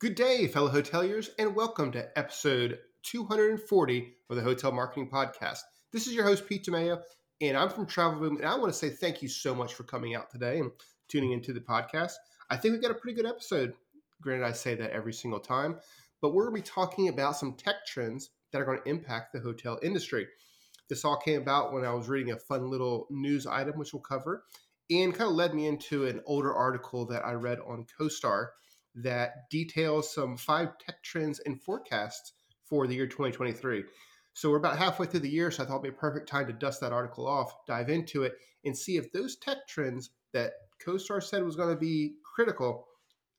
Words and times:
Good 0.00 0.14
day, 0.14 0.46
fellow 0.46 0.70
hoteliers, 0.70 1.30
and 1.40 1.56
welcome 1.56 1.90
to 1.90 2.16
episode 2.16 2.78
240 3.02 4.14
of 4.30 4.36
the 4.36 4.42
Hotel 4.42 4.70
Marketing 4.70 5.10
Podcast. 5.10 5.58
This 5.92 6.06
is 6.06 6.14
your 6.14 6.22
host, 6.22 6.48
Pete 6.48 6.64
DeMeo, 6.64 7.02
and 7.40 7.56
I'm 7.56 7.68
from 7.68 7.84
Travel 7.84 8.20
Boom, 8.20 8.36
and 8.36 8.46
I 8.46 8.56
want 8.56 8.72
to 8.72 8.78
say 8.78 8.90
thank 8.90 9.22
you 9.22 9.28
so 9.28 9.56
much 9.56 9.74
for 9.74 9.82
coming 9.82 10.14
out 10.14 10.30
today 10.30 10.60
and 10.60 10.70
tuning 11.08 11.32
into 11.32 11.52
the 11.52 11.58
podcast. 11.58 12.12
I 12.48 12.56
think 12.56 12.74
we've 12.74 12.80
got 12.80 12.92
a 12.92 12.94
pretty 12.94 13.16
good 13.16 13.28
episode. 13.28 13.72
Granted, 14.22 14.46
I 14.46 14.52
say 14.52 14.76
that 14.76 14.92
every 14.92 15.12
single 15.12 15.40
time, 15.40 15.80
but 16.22 16.32
we're 16.32 16.44
going 16.48 16.62
to 16.62 16.62
be 16.62 16.72
talking 16.72 17.08
about 17.08 17.36
some 17.36 17.54
tech 17.54 17.84
trends 17.84 18.30
that 18.52 18.62
are 18.62 18.64
going 18.64 18.78
to 18.78 18.88
impact 18.88 19.32
the 19.32 19.40
hotel 19.40 19.80
industry. 19.82 20.28
This 20.88 21.04
all 21.04 21.16
came 21.16 21.42
about 21.42 21.72
when 21.72 21.84
I 21.84 21.92
was 21.92 22.08
reading 22.08 22.32
a 22.32 22.38
fun 22.38 22.70
little 22.70 23.08
news 23.10 23.48
item, 23.48 23.76
which 23.76 23.92
we'll 23.92 24.02
cover, 24.02 24.44
and 24.92 25.12
kind 25.12 25.28
of 25.28 25.34
led 25.34 25.54
me 25.54 25.66
into 25.66 26.06
an 26.06 26.20
older 26.24 26.54
article 26.54 27.04
that 27.06 27.26
I 27.26 27.32
read 27.32 27.58
on 27.66 27.84
CoStar 28.00 28.50
that 29.02 29.50
details 29.50 30.12
some 30.14 30.36
five 30.36 30.78
tech 30.78 31.02
trends 31.02 31.40
and 31.40 31.60
forecasts 31.62 32.32
for 32.64 32.86
the 32.86 32.94
year 32.94 33.06
2023. 33.06 33.84
So 34.34 34.50
we're 34.50 34.58
about 34.58 34.78
halfway 34.78 35.06
through 35.06 35.20
the 35.20 35.28
year, 35.28 35.50
so 35.50 35.62
I 35.62 35.66
thought 35.66 35.80
it'd 35.80 35.82
be 35.82 35.88
a 35.88 35.92
perfect 36.00 36.28
time 36.28 36.46
to 36.46 36.52
dust 36.52 36.80
that 36.80 36.92
article 36.92 37.26
off, 37.26 37.52
dive 37.66 37.90
into 37.90 38.22
it, 38.22 38.34
and 38.64 38.76
see 38.76 38.96
if 38.96 39.12
those 39.12 39.36
tech 39.36 39.66
trends 39.68 40.10
that 40.32 40.52
CoStar 40.84 41.22
said 41.22 41.42
was 41.42 41.56
going 41.56 41.74
to 41.74 41.80
be 41.80 42.14
critical 42.22 42.86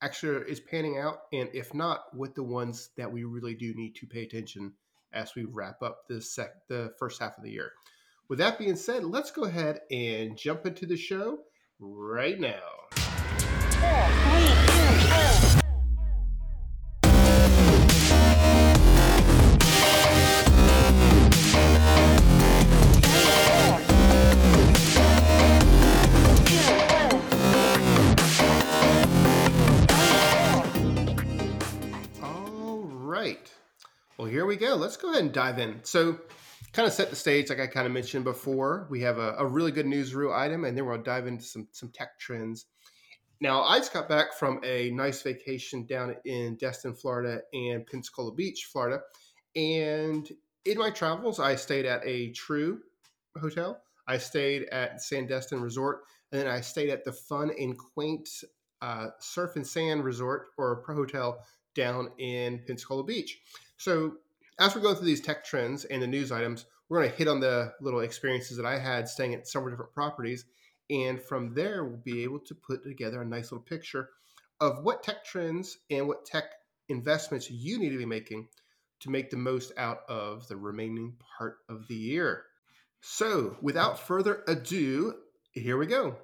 actually 0.02 0.50
is 0.50 0.60
panning 0.60 0.98
out, 0.98 1.20
and 1.32 1.48
if 1.52 1.74
not, 1.74 2.04
what 2.12 2.34
the 2.34 2.42
ones 2.42 2.90
that 2.96 3.10
we 3.10 3.24
really 3.24 3.54
do 3.54 3.72
need 3.74 3.94
to 3.96 4.06
pay 4.06 4.22
attention 4.22 4.72
as 5.12 5.34
we 5.34 5.44
wrap 5.44 5.82
up 5.82 6.06
the 6.08 6.20
sec 6.20 6.50
the 6.68 6.92
first 6.98 7.20
half 7.20 7.36
of 7.36 7.44
the 7.44 7.50
year. 7.50 7.72
With 8.28 8.38
that 8.38 8.58
being 8.58 8.76
said, 8.76 9.04
let's 9.04 9.30
go 9.30 9.44
ahead 9.44 9.80
and 9.90 10.36
jump 10.36 10.64
into 10.66 10.86
the 10.86 10.96
show 10.96 11.40
right 11.80 12.38
now. 12.38 12.60
Oh, 13.82 14.50
Here 14.56 14.69
we 34.50 34.56
go. 34.56 34.74
Let's 34.74 34.96
go 34.96 35.10
ahead 35.10 35.22
and 35.22 35.32
dive 35.32 35.60
in. 35.60 35.78
So, 35.84 36.18
kind 36.72 36.86
of 36.88 36.92
set 36.92 37.08
the 37.08 37.14
stage, 37.14 37.50
like 37.50 37.60
I 37.60 37.68
kind 37.68 37.86
of 37.86 37.92
mentioned 37.92 38.24
before. 38.24 38.88
We 38.90 39.00
have 39.02 39.18
a, 39.18 39.36
a 39.38 39.46
really 39.46 39.70
good 39.70 39.86
newsreel 39.86 40.36
item, 40.36 40.64
and 40.64 40.76
then 40.76 40.86
we'll 40.86 40.98
dive 40.98 41.28
into 41.28 41.44
some 41.44 41.68
some 41.70 41.90
tech 41.90 42.18
trends. 42.18 42.66
Now, 43.40 43.62
I 43.62 43.78
just 43.78 43.92
got 43.92 44.08
back 44.08 44.34
from 44.34 44.60
a 44.62 44.90
nice 44.90 45.22
vacation 45.22 45.86
down 45.86 46.14
in 46.26 46.56
Destin, 46.56 46.94
Florida, 46.94 47.40
and 47.54 47.86
Pensacola 47.86 48.34
Beach, 48.34 48.68
Florida. 48.70 49.00
And 49.56 50.28
in 50.66 50.76
my 50.76 50.90
travels, 50.90 51.40
I 51.40 51.56
stayed 51.56 51.86
at 51.86 52.02
a 52.04 52.32
Tru 52.32 52.80
hotel. 53.40 53.80
I 54.06 54.18
stayed 54.18 54.64
at 54.70 54.98
Sandestin 54.98 55.62
Resort, 55.62 56.02
and 56.32 56.40
then 56.40 56.48
I 56.48 56.60
stayed 56.60 56.90
at 56.90 57.04
the 57.04 57.12
fun 57.12 57.50
and 57.58 57.78
quaint 57.78 58.28
uh, 58.82 59.08
Surf 59.20 59.56
and 59.56 59.66
Sand 59.66 60.04
Resort 60.04 60.48
or 60.58 60.82
Pro 60.82 60.96
Hotel 60.96 61.42
down 61.74 62.10
in 62.18 62.60
Pensacola 62.66 63.04
Beach. 63.04 63.40
So, 63.78 64.16
as 64.58 64.74
we're 64.74 64.82
going 64.82 64.96
through 64.96 65.06
these 65.06 65.22
tech 65.22 65.44
trends 65.44 65.86
and 65.86 66.02
the 66.02 66.06
news 66.06 66.30
items, 66.30 66.66
we're 66.88 66.98
going 66.98 67.10
to 67.10 67.16
hit 67.16 67.28
on 67.28 67.40
the 67.40 67.72
little 67.80 68.00
experiences 68.00 68.56
that 68.58 68.66
I 68.66 68.78
had 68.78 69.08
staying 69.08 69.32
at 69.32 69.48
several 69.48 69.70
different 69.70 69.94
properties. 69.94 70.44
And 70.90 71.22
from 71.22 71.54
there, 71.54 71.84
we'll 71.84 71.98
be 71.98 72.24
able 72.24 72.40
to 72.40 72.54
put 72.54 72.82
together 72.82 73.22
a 73.22 73.26
nice 73.26 73.52
little 73.52 73.64
picture 73.64 74.10
of 74.60 74.82
what 74.82 75.02
tech 75.02 75.24
trends 75.24 75.78
and 75.90 76.08
what 76.08 76.26
tech 76.26 76.44
investments 76.88 77.50
you 77.50 77.78
need 77.78 77.90
to 77.90 77.98
be 77.98 78.06
making 78.06 78.48
to 79.00 79.10
make 79.10 79.30
the 79.30 79.36
most 79.36 79.72
out 79.76 80.00
of 80.08 80.46
the 80.48 80.56
remaining 80.56 81.14
part 81.38 81.58
of 81.68 81.86
the 81.88 81.94
year. 81.94 82.44
So, 83.00 83.56
without 83.62 83.98
further 83.98 84.42
ado, 84.46 85.14
here 85.52 85.78
we 85.78 85.86
go. 85.86 86.16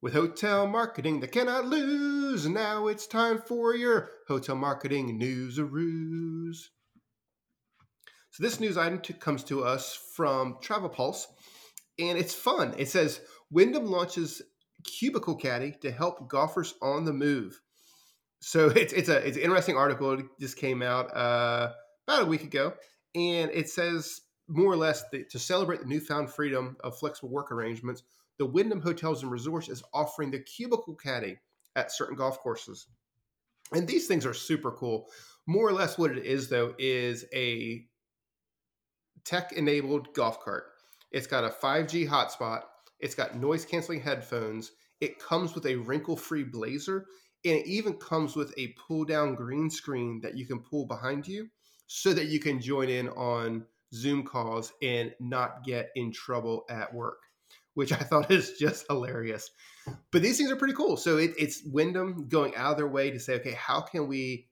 With 0.00 0.14
hotel 0.14 0.66
marketing 0.66 1.20
that 1.20 1.30
cannot 1.30 1.66
lose, 1.66 2.48
now 2.48 2.88
it's 2.88 3.06
time 3.06 3.40
for 3.40 3.76
your 3.76 4.10
hotel 4.26 4.56
marketing 4.56 5.16
news 5.16 5.60
ruse. 5.60 6.70
So 8.30 8.42
this 8.42 8.58
news 8.58 8.76
item 8.76 8.98
t- 8.98 9.12
comes 9.12 9.44
to 9.44 9.62
us 9.62 9.94
from 10.16 10.56
Travel 10.60 10.88
Pulse, 10.88 11.28
and 11.98 12.18
it's 12.18 12.34
fun. 12.34 12.74
It 12.78 12.88
says 12.88 13.20
Wyndham 13.52 13.86
launches 13.86 14.42
Cubicle 14.84 15.36
Caddy 15.36 15.72
to 15.82 15.92
help 15.92 16.28
golfers 16.28 16.74
on 16.82 17.04
the 17.04 17.12
move. 17.12 17.60
So 18.40 18.68
it's 18.76 18.92
it's 18.92 19.08
a 19.08 19.26
it's 19.26 19.36
an 19.36 19.42
interesting 19.42 19.76
article. 19.76 20.12
It 20.18 20.26
just 20.40 20.56
came 20.56 20.82
out 20.82 21.14
uh, 21.16 21.72
about 22.08 22.22
a 22.22 22.26
week 22.26 22.42
ago, 22.42 22.74
and 23.14 23.50
it 23.52 23.68
says 23.68 24.22
more 24.48 24.72
or 24.72 24.76
less 24.76 25.04
that 25.12 25.30
to 25.30 25.38
celebrate 25.38 25.80
the 25.80 25.86
newfound 25.86 26.30
freedom 26.30 26.76
of 26.82 26.98
flexible 26.98 27.30
work 27.30 27.52
arrangements, 27.52 28.02
the 28.38 28.46
Wyndham 28.46 28.80
Hotels 28.80 29.22
and 29.22 29.30
Resorts 29.30 29.68
is 29.68 29.82
offering 29.94 30.30
the 30.30 30.40
Cubicle 30.40 30.96
Caddy 30.96 31.38
at 31.76 31.92
certain 31.92 32.16
golf 32.16 32.38
courses. 32.40 32.88
And 33.72 33.86
these 33.86 34.06
things 34.06 34.26
are 34.26 34.34
super 34.34 34.72
cool. 34.72 35.06
More 35.46 35.66
or 35.66 35.72
less, 35.72 35.96
what 35.96 36.10
it 36.10 36.24
is 36.24 36.48
though 36.48 36.74
is 36.78 37.24
a 37.32 37.86
tech 39.24 39.52
enabled 39.52 40.12
golf 40.14 40.40
cart. 40.40 40.64
It's 41.12 41.26
got 41.26 41.44
a 41.44 41.48
5G 41.48 42.08
hotspot, 42.08 42.62
it's 43.02 43.14
got 43.14 43.36
noise 43.36 43.64
canceling 43.64 44.00
headphones, 44.00 44.72
it 45.00 45.18
comes 45.18 45.54
with 45.54 45.66
a 45.66 45.76
wrinkle 45.76 46.16
free 46.16 46.44
blazer, 46.44 47.06
and 47.44 47.56
it 47.56 47.66
even 47.66 47.94
comes 47.94 48.36
with 48.36 48.54
a 48.56 48.74
pull 48.78 49.04
down 49.04 49.34
green 49.34 49.68
screen 49.68 50.20
that 50.22 50.36
you 50.36 50.46
can 50.46 50.60
pull 50.60 50.86
behind 50.86 51.26
you 51.26 51.48
so 51.86 52.14
that 52.14 52.26
you 52.26 52.40
can 52.40 52.60
join 52.60 52.88
in 52.88 53.08
on 53.10 53.66
Zoom 53.92 54.24
calls 54.24 54.72
and 54.80 55.12
not 55.20 55.64
get 55.64 55.90
in 55.96 56.12
trouble 56.12 56.64
at 56.70 56.94
work, 56.94 57.18
which 57.74 57.92
I 57.92 57.96
thought 57.96 58.30
is 58.30 58.52
just 58.58 58.86
hilarious. 58.88 59.50
But 60.12 60.22
these 60.22 60.38
things 60.38 60.50
are 60.50 60.56
pretty 60.56 60.74
cool. 60.74 60.96
So 60.96 61.18
it, 61.18 61.32
it's 61.36 61.62
Wyndham 61.66 62.28
going 62.28 62.54
out 62.54 62.70
of 62.70 62.76
their 62.78 62.88
way 62.88 63.10
to 63.10 63.18
say, 63.18 63.34
okay, 63.34 63.52
how 63.52 63.80
can 63.80 64.06
we 64.06 64.48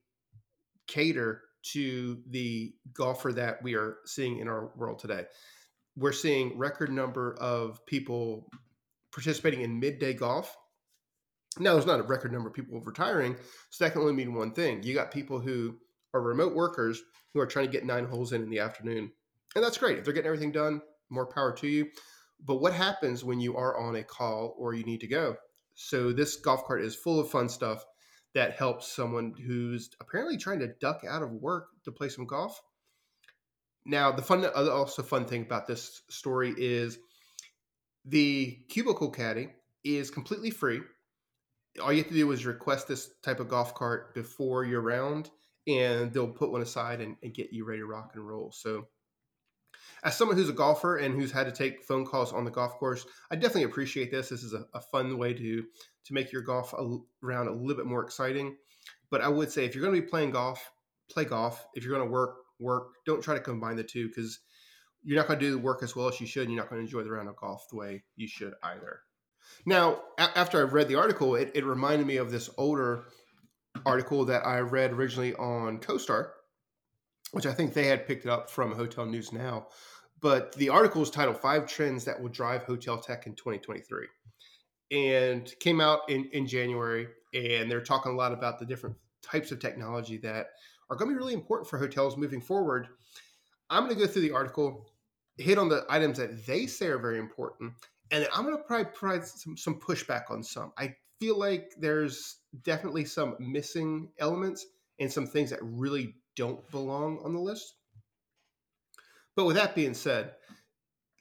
cater 0.89 1.43
to 1.63 2.21
the 2.29 2.75
golfer 2.93 3.33
that 3.33 3.63
we 3.63 3.75
are 3.75 3.99
seeing 4.07 4.39
in 4.39 4.49
our 4.49 4.71
world 4.77 4.99
today. 4.99 5.25
We're 6.01 6.13
seeing 6.13 6.57
record 6.57 6.91
number 6.91 7.37
of 7.41 7.85
people 7.85 8.49
participating 9.13 9.61
in 9.61 9.79
midday 9.79 10.15
golf. 10.15 10.57
Now, 11.59 11.75
there's 11.75 11.85
not 11.85 12.01
a 12.01 12.05
record 12.05 12.33
number 12.33 12.49
of 12.49 12.55
people 12.55 12.81
retiring, 12.81 13.37
so 13.69 13.85
that 13.85 13.93
can 13.93 14.01
only 14.01 14.15
mean 14.15 14.33
one 14.33 14.53
thing. 14.53 14.83
You 14.83 14.95
got 14.95 15.11
people 15.11 15.39
who 15.39 15.77
are 16.15 16.23
remote 16.23 16.55
workers 16.55 17.03
who 17.35 17.41
are 17.41 17.47
trying 17.47 17.67
to 17.67 17.73
get 17.73 17.85
nine 17.85 18.07
holes 18.07 18.33
in 18.33 18.43
in 18.43 18.49
the 18.49 18.61
afternoon, 18.61 19.13
and 19.55 19.63
that's 19.63 19.77
great. 19.77 19.99
If 19.99 20.05
they're 20.05 20.15
getting 20.15 20.29
everything 20.29 20.53
done, 20.53 20.81
more 21.11 21.27
power 21.27 21.53
to 21.57 21.69
you. 21.69 21.89
But 22.47 22.63
what 22.63 22.73
happens 22.73 23.23
when 23.23 23.39
you 23.39 23.59
are 23.59 23.79
on 23.79 23.97
a 23.97 24.03
call 24.03 24.55
or 24.59 24.73
you 24.73 24.85
need 24.85 25.01
to 25.01 25.07
go? 25.07 25.37
So 25.75 26.13
this 26.13 26.37
golf 26.37 26.65
cart 26.65 26.81
is 26.81 26.97
full 26.97 27.21
of 27.21 27.31
fun 27.31 27.51
stuff 27.51 27.85
that 28.35 28.55
helps 28.55 28.91
someone 28.91 29.35
who's 29.47 29.91
apparently 30.01 30.39
trying 30.39 30.61
to 30.61 30.73
duck 30.81 31.03
out 31.07 31.23
of 31.23 31.33
work 31.33 31.69
to 31.85 31.93
play 31.93 32.09
some 32.09 32.27
golf. 32.27 32.59
Now, 33.87 34.13
the 34.13 34.23
fun, 34.23 34.45
uh, 34.45 34.71
also 34.71 35.03
fun 35.03 35.25
thing 35.25 35.43
about 35.43 35.67
this 35.67 36.03
story 36.11 36.55
is 36.57 36.99
the 38.05 38.59
cubicle 38.69 39.11
caddy 39.11 39.51
is 39.85 40.11
completely 40.11 40.51
free. 40.51 40.81
All 41.83 41.93
you 41.93 41.99
have 41.99 42.09
to 42.09 42.15
do 42.15 42.31
is 42.33 42.45
request 42.45 42.89
this 42.89 43.11
type 43.23 43.41
of 43.41 43.49
golf 43.49 43.75
cart 43.75 44.15
before 44.15 44.65
your 44.65 44.81
round, 44.81 45.31
and 45.67 46.13
they'll 46.13 46.29
put 46.29 46.51
one 46.51 46.63
aside 46.63 47.01
and, 47.01 47.17
and 47.23 47.33
get 47.33 47.53
you 47.53 47.65
ready 47.65 47.81
to 47.81 47.87
rock 47.87 48.13
and 48.15 48.27
roll. 48.27 48.53
So, 48.53 48.89
as 50.03 50.17
someone 50.17 50.37
who's 50.37 50.49
a 50.49 50.55
golfer 50.55 50.97
and 50.97 51.15
who's 51.15 51.31
had 51.31 51.45
to 51.45 51.53
take 51.53 51.83
phone 51.83 52.07
calls 52.07 52.33
on 52.33 52.45
the 52.45 52.51
golf 52.51 52.73
course, 52.79 53.07
I 53.31 53.37
definitely 53.37 53.65
appreciate 53.65 54.11
this. 54.11 54.31
This 54.31 54.43
is 54.43 54.55
a, 54.55 54.65
a 54.75 54.81
fun 54.81 55.17
way 55.19 55.35
to 55.35 55.65
to 56.07 56.15
make 56.15 56.33
your 56.33 56.43
golf 56.43 56.73
a, 56.73 56.99
round 57.23 57.49
a 57.49 57.53
little 57.53 57.77
bit 57.77 57.87
more 57.87 58.03
exciting. 58.03 58.57
But 59.11 59.21
I 59.21 59.29
would 59.29 59.51
say 59.51 59.65
if 59.65 59.75
you're 59.75 59.85
going 59.85 59.95
to 59.95 60.01
be 60.01 60.09
playing 60.09 60.31
golf, 60.31 60.71
play 61.11 61.25
golf. 61.25 61.67
If 61.75 61.85
you're 61.85 61.95
going 61.95 62.09
to 62.09 62.13
work, 62.13 62.37
work. 62.61 62.89
Don't 63.07 63.23
try 63.23 63.35
to 63.35 63.41
combine 63.41 63.77
the 63.77 63.85
two 63.85 64.09
because 64.09 64.41
you're 65.03 65.17
not 65.17 65.27
going 65.27 65.39
to 65.39 65.45
do 65.45 65.53
the 65.53 65.59
work 65.59 65.83
as 65.83 65.97
well 65.97 66.09
as 66.09 66.21
you 66.21 66.27
should. 66.27 66.45
And 66.45 66.53
you're 66.53 66.63
not 66.63 66.71
going 66.71 66.81
to 66.81 66.87
enjoy 66.87 67.03
the 67.03 67.11
round 67.11 67.29
of 67.29 67.37
golf 67.37 67.67
the 67.71 67.77
way 67.77 68.05
you 68.17 68.29
should 68.29 68.55
either. 68.63 69.01
Now, 69.67 70.03
a- 70.19 70.39
after 70.39 70.59
I 70.59 70.71
read 70.71 70.89
the 70.89 70.97
article, 70.97 71.35
it, 71.35 71.53
it 71.55 71.65
reminded 71.65 72.07
me 72.07 72.17
of 72.17 72.31
this 72.31 72.51
older 72.57 73.05
article 73.87 74.25
that 74.27 74.47
I 74.47 74.61
read 74.61 74.93
originally 74.93 75.35
on 75.35 75.79
CoStar, 75.79 76.31
which 77.33 77.47
I 77.47 77.53
think 77.53 77.73
they 77.73 77.87
had 77.87 78.07
picked 78.07 78.27
it 78.27 78.31
up 78.31 78.51
from 78.51 78.73
Hotel 78.73 79.07
News 79.07 79.33
Now. 79.33 79.69
But 80.21 80.55
the 80.57 80.69
article 80.69 81.03
is 81.03 81.11
titled 81.11 81.41
Five 81.41 81.67
Trends 81.67 82.05
That 82.05 82.21
Will 82.21 82.29
Drive 82.29 82.65
Hotel 82.65 82.99
Tech 82.99 83.27
in 83.27 83.35
2023 83.35 84.07
and 84.91 85.51
came 85.61 85.81
out 85.81 86.01
in, 86.11 86.29
in 86.33 86.47
January. 86.47 87.09
And 87.33 87.71
they're 87.71 87.81
talking 87.81 88.13
a 88.13 88.17
lot 88.17 88.33
about 88.33 88.59
the 88.59 88.67
different 88.67 88.97
types 89.23 89.53
of 89.53 89.61
technology 89.61 90.19
that 90.19 90.49
are 90.91 90.97
going 90.97 91.09
to 91.09 91.15
be 91.15 91.19
really 91.19 91.35
important 91.35 91.71
for 91.71 91.79
hotels 91.79 92.17
moving 92.17 92.41
forward. 92.41 92.89
I'm 93.71 93.85
going 93.85 93.95
to 93.95 94.01
go 94.01 94.11
through 94.11 94.23
the 94.23 94.33
article, 94.33 94.91
hit 95.39 95.57
on 95.57 95.69
the 95.69 95.87
items 95.89 96.19
that 96.19 96.47
they 96.47 96.67
say 96.67 96.87
are 96.89 96.99
very 96.99 97.19
important, 97.19 97.73
and 98.11 98.27
I'm 98.35 98.45
going 98.45 98.57
to 98.57 98.63
probably 98.63 98.87
provide 98.93 99.25
some, 99.25 99.57
some 99.57 99.81
pushback 99.81 100.31
on 100.31 100.43
some. 100.43 100.73
I 100.77 100.95
feel 101.21 101.39
like 101.39 101.73
there's 101.79 102.39
definitely 102.65 103.05
some 103.05 103.37
missing 103.39 104.11
elements 104.19 104.67
and 104.99 105.11
some 105.11 105.27
things 105.27 105.51
that 105.51 105.61
really 105.63 106.15
don't 106.37 106.69
belong 106.71 107.21
on 107.25 107.33
the 107.33 107.41
list. 107.41 107.75
But 109.37 109.45
with 109.45 109.57
that 109.57 109.75
being 109.75 109.95
said, 109.95 110.33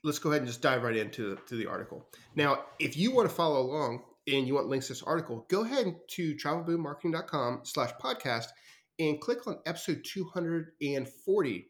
let's 0.02 0.18
go 0.18 0.30
ahead 0.30 0.42
and 0.42 0.48
just 0.48 0.62
dive 0.62 0.82
right 0.82 0.96
into 0.96 1.38
to 1.46 1.56
the 1.56 1.66
article. 1.66 2.06
Now, 2.34 2.64
if 2.78 2.96
you 2.96 3.12
want 3.12 3.28
to 3.28 3.34
follow 3.34 3.60
along 3.60 4.02
and 4.26 4.46
you 4.46 4.54
want 4.54 4.68
links 4.68 4.86
to 4.86 4.94
this 4.94 5.02
article, 5.02 5.46
go 5.48 5.62
ahead 5.62 5.94
to 6.08 6.34
travelboommarketing.com 6.34 7.60
slash 7.64 7.90
podcast 8.02 8.46
and 9.00 9.20
click 9.20 9.46
on 9.46 9.58
episode 9.64 10.04
240. 10.04 11.66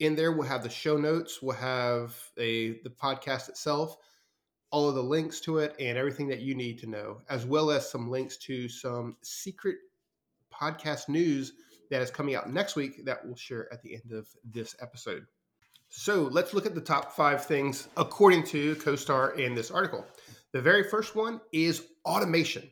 In 0.00 0.16
there, 0.16 0.32
we'll 0.32 0.48
have 0.48 0.62
the 0.62 0.70
show 0.70 0.96
notes, 0.96 1.40
we'll 1.40 1.56
have 1.56 2.16
a 2.38 2.80
the 2.82 2.90
podcast 2.90 3.48
itself, 3.48 3.96
all 4.70 4.88
of 4.88 4.94
the 4.94 5.02
links 5.02 5.40
to 5.40 5.58
it, 5.58 5.76
and 5.78 5.96
everything 5.96 6.28
that 6.28 6.40
you 6.40 6.54
need 6.54 6.78
to 6.78 6.86
know, 6.86 7.20
as 7.28 7.46
well 7.46 7.70
as 7.70 7.88
some 7.88 8.10
links 8.10 8.36
to 8.38 8.68
some 8.68 9.16
secret 9.22 9.76
podcast 10.52 11.08
news 11.08 11.52
that 11.90 12.02
is 12.02 12.10
coming 12.10 12.34
out 12.34 12.50
next 12.50 12.74
week 12.74 13.04
that 13.04 13.24
we'll 13.24 13.36
share 13.36 13.72
at 13.72 13.82
the 13.82 13.94
end 13.94 14.12
of 14.12 14.26
this 14.44 14.74
episode. 14.80 15.26
So 15.88 16.24
let's 16.24 16.52
look 16.52 16.66
at 16.66 16.74
the 16.74 16.80
top 16.80 17.12
five 17.12 17.44
things 17.44 17.88
according 17.96 18.44
to 18.44 18.74
CoStar 18.76 19.38
in 19.38 19.54
this 19.54 19.70
article. 19.70 20.04
The 20.52 20.60
very 20.60 20.82
first 20.82 21.14
one 21.14 21.40
is 21.52 21.86
automation. 22.04 22.68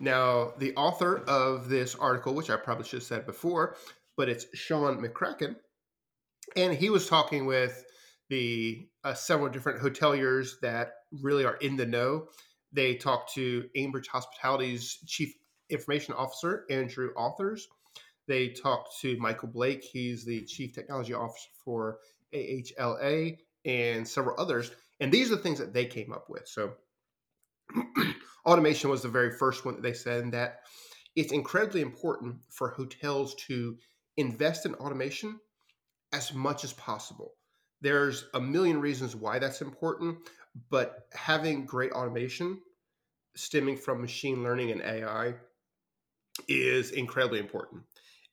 Now, 0.00 0.54
the 0.56 0.74
author 0.76 1.18
of 1.28 1.68
this 1.68 1.94
article, 1.94 2.34
which 2.34 2.48
I 2.48 2.56
probably 2.56 2.84
should 2.84 3.00
have 3.00 3.06
said 3.06 3.26
before, 3.26 3.76
but 4.16 4.30
it's 4.30 4.46
Sean 4.54 4.96
McCracken, 5.02 5.56
and 6.56 6.72
he 6.72 6.88
was 6.88 7.06
talking 7.06 7.44
with 7.44 7.84
the 8.30 8.88
uh, 9.04 9.12
several 9.12 9.50
different 9.50 9.82
hoteliers 9.82 10.58
that 10.62 10.94
really 11.20 11.44
are 11.44 11.56
in 11.56 11.76
the 11.76 11.84
know. 11.84 12.28
They 12.72 12.94
talked 12.94 13.34
to 13.34 13.68
Ambridge 13.76 14.06
Hospitality's 14.06 14.98
chief 15.06 15.34
information 15.68 16.14
officer, 16.14 16.64
Andrew 16.70 17.10
Authors. 17.14 17.68
They 18.26 18.48
talked 18.48 19.00
to 19.02 19.18
Michael 19.18 19.48
Blake. 19.48 19.84
He's 19.84 20.24
the 20.24 20.42
chief 20.46 20.72
technology 20.72 21.12
officer 21.12 21.50
for 21.62 21.98
AHLA 22.32 23.36
and 23.66 24.08
several 24.08 24.40
others. 24.40 24.70
And 25.00 25.12
these 25.12 25.30
are 25.30 25.36
the 25.36 25.42
things 25.42 25.58
that 25.58 25.74
they 25.74 25.84
came 25.84 26.12
up 26.12 26.30
with. 26.30 26.48
So 26.48 26.72
automation 28.46 28.90
was 28.90 29.02
the 29.02 29.08
very 29.08 29.30
first 29.30 29.64
one 29.64 29.74
that 29.74 29.82
they 29.82 29.92
said 29.92 30.22
and 30.22 30.32
that 30.32 30.60
it's 31.16 31.32
incredibly 31.32 31.80
important 31.80 32.36
for 32.48 32.70
hotels 32.70 33.34
to 33.46 33.76
invest 34.16 34.66
in 34.66 34.74
automation 34.74 35.38
as 36.12 36.32
much 36.32 36.64
as 36.64 36.72
possible. 36.74 37.34
There's 37.80 38.26
a 38.34 38.40
million 38.40 38.80
reasons 38.80 39.16
why 39.16 39.38
that's 39.38 39.62
important, 39.62 40.18
but 40.70 41.06
having 41.12 41.66
great 41.66 41.92
automation 41.92 42.60
stemming 43.36 43.76
from 43.76 44.00
machine 44.00 44.42
learning 44.42 44.70
and 44.70 44.82
AI 44.82 45.34
is 46.48 46.90
incredibly 46.90 47.38
important. 47.38 47.82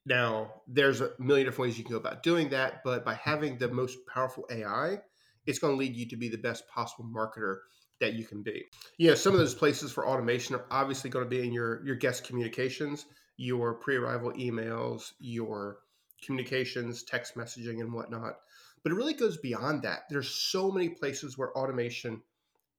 Now, 0.05 0.61
there's 0.67 1.01
a 1.01 1.11
million 1.19 1.45
different 1.45 1.69
ways 1.69 1.77
you 1.77 1.83
can 1.83 1.91
go 1.93 1.99
about 1.99 2.23
doing 2.23 2.49
that, 2.49 2.83
but 2.83 3.03
by 3.03 3.15
having 3.15 3.57
the 3.57 3.67
most 3.67 3.97
powerful 4.11 4.45
AI, 4.49 5.01
it's 5.45 5.59
going 5.59 5.73
to 5.73 5.77
lead 5.77 5.95
you 5.95 6.07
to 6.07 6.17
be 6.17 6.29
the 6.29 6.37
best 6.37 6.67
possible 6.67 7.05
marketer 7.05 7.57
that 7.99 8.13
you 8.13 8.25
can 8.25 8.43
be. 8.43 8.65
Yeah, 8.97 9.15
some 9.15 9.33
of 9.33 9.39
those 9.39 9.55
places 9.55 9.91
for 9.91 10.07
automation 10.07 10.55
are 10.55 10.65
obviously 10.71 11.09
going 11.09 11.25
to 11.25 11.29
be 11.29 11.45
in 11.45 11.53
your 11.53 11.85
your 11.85 11.95
guest 11.95 12.23
communications, 12.23 13.05
your 13.37 13.75
pre-arrival 13.75 14.31
emails, 14.33 15.13
your 15.19 15.79
communications, 16.23 17.03
text 17.03 17.35
messaging, 17.35 17.81
and 17.81 17.93
whatnot. 17.93 18.37
But 18.83 18.91
it 18.91 18.95
really 18.95 19.13
goes 19.13 19.37
beyond 19.37 19.83
that. 19.83 20.03
There's 20.09 20.29
so 20.29 20.71
many 20.71 20.89
places 20.89 21.37
where 21.37 21.55
automation 21.57 22.21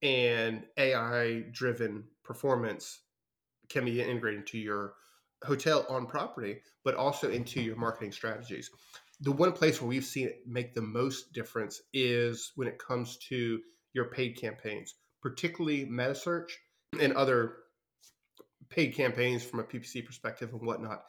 and 0.02 0.64
AI 0.76 1.44
driven 1.52 2.04
performance 2.22 3.00
can 3.68 3.84
be 3.84 4.00
integrated 4.00 4.40
into 4.40 4.58
your 4.58 4.94
hotel 5.44 5.86
on 5.88 6.06
property, 6.06 6.60
but 6.84 6.94
also 6.94 7.30
into 7.30 7.60
your 7.60 7.76
marketing 7.76 8.12
strategies. 8.12 8.70
The 9.20 9.32
one 9.32 9.52
place 9.52 9.80
where 9.80 9.88
we've 9.88 10.04
seen 10.04 10.28
it 10.28 10.42
make 10.46 10.74
the 10.74 10.82
most 10.82 11.32
difference 11.32 11.82
is 11.92 12.52
when 12.54 12.68
it 12.68 12.78
comes 12.78 13.16
to 13.28 13.60
your 13.92 14.06
paid 14.06 14.36
campaigns, 14.36 14.94
particularly 15.28 15.84
MetaSearch 15.84 16.50
and 16.98 17.12
other 17.12 17.56
paid 18.70 18.94
campaigns 18.94 19.42
from 19.44 19.60
a 19.60 19.64
PPC 19.64 20.04
perspective 20.04 20.50
and 20.52 20.62
whatnot. 20.62 21.04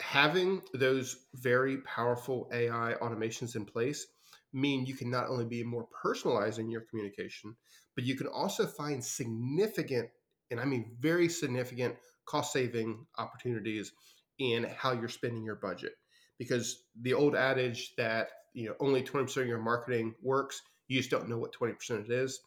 Having 0.00 0.62
those 0.72 1.16
very 1.34 1.78
powerful 1.78 2.48
AI 2.52 2.94
automations 3.02 3.56
in 3.56 3.64
place 3.64 4.06
mean 4.52 4.86
you 4.86 4.94
can 4.94 5.10
not 5.10 5.28
only 5.28 5.44
be 5.44 5.64
more 5.64 5.88
personalized 6.02 6.60
in 6.60 6.70
your 6.70 6.82
communication, 6.82 7.56
but 7.96 8.04
you 8.04 8.16
can 8.16 8.28
also 8.28 8.66
find 8.66 9.04
significant, 9.04 10.08
and 10.50 10.60
I 10.60 10.64
mean 10.64 10.96
very 11.00 11.28
significant 11.28 11.96
cost 12.26 12.52
saving 12.52 13.04
opportunities 13.18 13.92
in 14.38 14.64
how 14.76 14.92
you're 14.92 15.08
spending 15.08 15.44
your 15.44 15.56
budget. 15.56 15.92
Because 16.38 16.84
the 17.00 17.14
old 17.14 17.34
adage 17.34 17.94
that 17.96 18.28
you 18.52 18.68
know 18.68 18.74
only 18.80 19.02
20% 19.02 19.36
of 19.36 19.46
your 19.46 19.58
marketing 19.58 20.14
works, 20.22 20.62
you 20.86 20.98
just 20.98 21.10
don't 21.10 21.28
know 21.28 21.38
what 21.38 21.54
20% 21.54 22.04
it 22.04 22.10
is. 22.10 22.40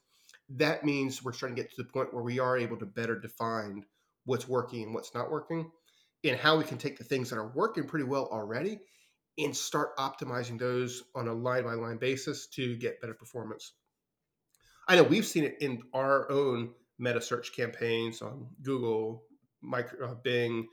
That 0.49 0.83
means 0.83 1.23
we're 1.23 1.33
starting 1.33 1.55
to 1.55 1.61
get 1.61 1.75
to 1.75 1.83
the 1.83 1.89
point 1.89 2.13
where 2.13 2.23
we 2.23 2.39
are 2.39 2.57
able 2.57 2.77
to 2.77 2.85
better 2.85 3.19
define 3.19 3.83
what's 4.25 4.47
working 4.47 4.83
and 4.83 4.93
what's 4.93 5.13
not 5.13 5.31
working, 5.31 5.71
and 6.23 6.37
how 6.37 6.57
we 6.57 6.63
can 6.63 6.77
take 6.77 6.97
the 6.97 7.03
things 7.03 7.29
that 7.29 7.37
are 7.37 7.51
working 7.53 7.85
pretty 7.85 8.05
well 8.05 8.27
already 8.31 8.79
and 9.37 9.55
start 9.55 9.95
optimizing 9.97 10.57
those 10.57 11.03
on 11.15 11.27
a 11.27 11.33
line 11.33 11.63
by 11.63 11.73
line 11.73 11.97
basis 11.97 12.47
to 12.47 12.75
get 12.77 12.99
better 13.01 13.13
performance. 13.13 13.73
I 14.87 14.95
know 14.95 15.03
we've 15.03 15.25
seen 15.25 15.43
it 15.43 15.57
in 15.59 15.83
our 15.93 16.31
own 16.31 16.71
meta 16.97 17.21
search 17.21 17.55
campaigns 17.55 18.21
on 18.21 18.47
Google, 18.63 19.23
micro, 19.61 20.11
uh, 20.11 20.15
Bing, 20.15 20.67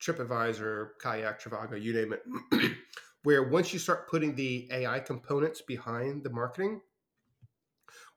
TripAdvisor, 0.00 0.90
Kayak, 1.02 1.42
Trivago, 1.42 1.80
you 1.80 1.92
name 1.92 2.14
it, 2.14 2.72
where 3.24 3.48
once 3.48 3.72
you 3.72 3.78
start 3.78 4.08
putting 4.08 4.34
the 4.34 4.68
AI 4.72 5.00
components 5.00 5.60
behind 5.60 6.22
the 6.22 6.30
marketing, 6.30 6.80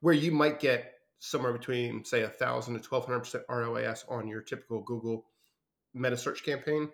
where 0.02 0.14
you 0.14 0.32
might 0.32 0.60
get 0.60 0.94
somewhere 1.20 1.54
between 1.54 2.04
say 2.04 2.24
a 2.24 2.30
thousand 2.30 2.74
to 2.74 2.80
twelve 2.80 3.06
hundred 3.06 3.22
percent 3.22 3.44
ROAS 3.50 4.06
on 4.10 4.28
your 4.28 4.42
typical 4.42 4.82
Google 4.82 5.26
meta 5.94 6.18
search 6.18 6.44
campaign, 6.44 6.90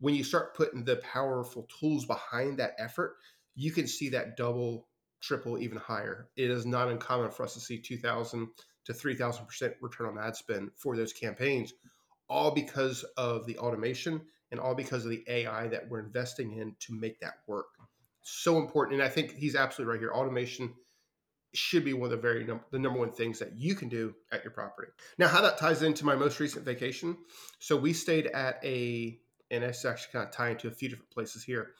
when 0.00 0.14
you 0.14 0.24
start 0.24 0.56
putting 0.56 0.84
the 0.84 0.96
powerful 0.96 1.68
tools 1.80 2.06
behind 2.06 2.58
that 2.58 2.74
effort, 2.78 3.16
you 3.54 3.72
can 3.72 3.86
see 3.86 4.10
that 4.10 4.36
double, 4.36 4.88
triple, 5.22 5.58
even 5.58 5.78
higher. 5.78 6.28
It 6.36 6.50
is 6.50 6.66
not 6.66 6.88
uncommon 6.88 7.30
for 7.30 7.44
us 7.44 7.54
to 7.54 7.60
see 7.60 7.78
two 7.78 7.98
thousand 7.98 8.48
to 8.86 8.94
three 8.94 9.14
thousand 9.14 9.46
percent 9.46 9.74
return 9.80 10.08
on 10.08 10.18
ad 10.18 10.36
spend 10.36 10.70
for 10.76 10.96
those 10.96 11.12
campaigns 11.12 11.72
all 12.28 12.50
because 12.50 13.04
of 13.16 13.46
the 13.46 13.58
automation 13.58 14.20
and 14.50 14.60
all 14.60 14.74
because 14.74 15.04
of 15.04 15.10
the 15.10 15.24
AI 15.26 15.68
that 15.68 15.88
we're 15.88 16.00
investing 16.00 16.52
in 16.52 16.74
to 16.80 16.94
make 16.94 17.20
that 17.20 17.34
work. 17.46 17.66
So 18.22 18.58
important. 18.58 19.00
And 19.00 19.06
I 19.06 19.10
think 19.10 19.32
he's 19.32 19.56
absolutely 19.56 19.92
right 19.92 20.00
here. 20.00 20.12
Automation 20.12 20.72
should 21.56 21.84
be 21.84 21.92
one 21.92 22.04
of 22.04 22.10
the 22.10 22.16
very 22.16 22.44
num- 22.44 22.64
the 22.70 22.78
number 22.78 22.98
one 22.98 23.12
things 23.12 23.38
that 23.38 23.56
you 23.56 23.74
can 23.74 23.88
do 23.88 24.14
at 24.32 24.42
your 24.42 24.52
property. 24.52 24.90
Now, 25.18 25.28
how 25.28 25.40
that 25.42 25.58
ties 25.58 25.82
into 25.82 26.04
my 26.04 26.14
most 26.14 26.40
recent 26.40 26.64
vacation. 26.64 27.16
So 27.58 27.76
we 27.76 27.92
stayed 27.92 28.26
at 28.26 28.58
a, 28.64 29.18
and 29.50 29.64
it's 29.64 29.84
actually 29.84 30.12
kind 30.12 30.26
of 30.26 30.32
tying 30.32 30.56
to 30.58 30.68
a 30.68 30.72
few 30.72 30.88
different 30.88 31.10
places 31.10 31.44
here. 31.44 31.70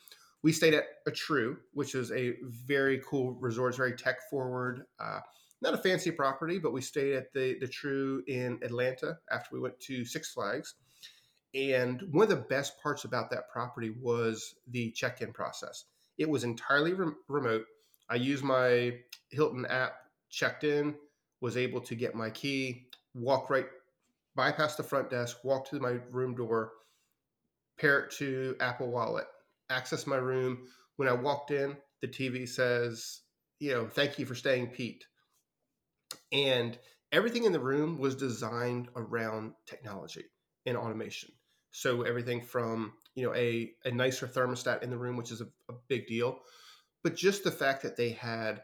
We 0.42 0.52
stayed 0.52 0.74
at 0.74 0.84
a 1.06 1.10
Tru, 1.10 1.56
which 1.72 1.94
is 1.94 2.12
a 2.12 2.34
very 2.66 3.00
cool 3.08 3.34
resort. 3.40 3.70
It's 3.70 3.78
very 3.78 3.96
tech 3.96 4.16
forward. 4.30 4.84
Uh, 5.00 5.20
not 5.62 5.74
a 5.74 5.78
fancy 5.78 6.10
property, 6.10 6.58
but 6.58 6.72
we 6.72 6.82
stayed 6.82 7.14
at 7.14 7.32
the 7.32 7.56
the 7.58 7.68
Tru 7.68 8.22
in 8.26 8.60
Atlanta 8.62 9.18
after 9.30 9.48
we 9.52 9.60
went 9.60 9.80
to 9.80 10.04
Six 10.04 10.32
Flags. 10.32 10.74
And 11.54 12.02
one 12.10 12.24
of 12.24 12.28
the 12.28 12.36
best 12.36 12.82
parts 12.82 13.04
about 13.04 13.30
that 13.30 13.48
property 13.48 13.90
was 13.90 14.54
the 14.68 14.90
check-in 14.90 15.32
process. 15.32 15.84
It 16.18 16.28
was 16.28 16.44
entirely 16.44 16.92
re- 16.92 17.12
remote. 17.28 17.64
I 18.08 18.16
used 18.16 18.44
my 18.44 18.94
Hilton 19.30 19.66
app, 19.66 19.94
checked 20.30 20.64
in, 20.64 20.94
was 21.40 21.56
able 21.56 21.80
to 21.82 21.94
get 21.94 22.14
my 22.14 22.30
key, 22.30 22.88
walk 23.14 23.50
right 23.50 23.66
bypass 24.36 24.74
the 24.74 24.82
front 24.82 25.10
desk, 25.10 25.44
walk 25.44 25.68
to 25.70 25.78
my 25.78 25.98
room 26.10 26.34
door, 26.34 26.72
pair 27.78 28.00
it 28.00 28.10
to 28.10 28.56
Apple 28.60 28.90
Wallet, 28.90 29.26
access 29.70 30.06
my 30.06 30.16
room. 30.16 30.66
When 30.96 31.08
I 31.08 31.12
walked 31.12 31.52
in, 31.52 31.76
the 32.02 32.08
TV 32.08 32.48
says, 32.48 33.20
you 33.60 33.72
know, 33.72 33.86
thank 33.86 34.18
you 34.18 34.26
for 34.26 34.34
staying, 34.34 34.68
Pete 34.68 35.04
and 36.32 36.78
everything 37.12 37.44
in 37.44 37.52
the 37.52 37.60
room 37.60 37.98
was 37.98 38.14
designed 38.14 38.88
around 38.96 39.52
technology 39.66 40.24
and 40.66 40.76
automation 40.76 41.30
so 41.70 42.02
everything 42.02 42.42
from 42.42 42.92
you 43.14 43.24
know 43.24 43.34
a, 43.34 43.72
a 43.84 43.90
nicer 43.90 44.26
thermostat 44.26 44.82
in 44.82 44.90
the 44.90 44.98
room 44.98 45.16
which 45.16 45.30
is 45.30 45.40
a, 45.40 45.46
a 45.70 45.74
big 45.88 46.06
deal 46.06 46.38
but 47.04 47.16
just 47.16 47.44
the 47.44 47.52
fact 47.52 47.82
that 47.84 47.96
they 47.96 48.10
had 48.10 48.62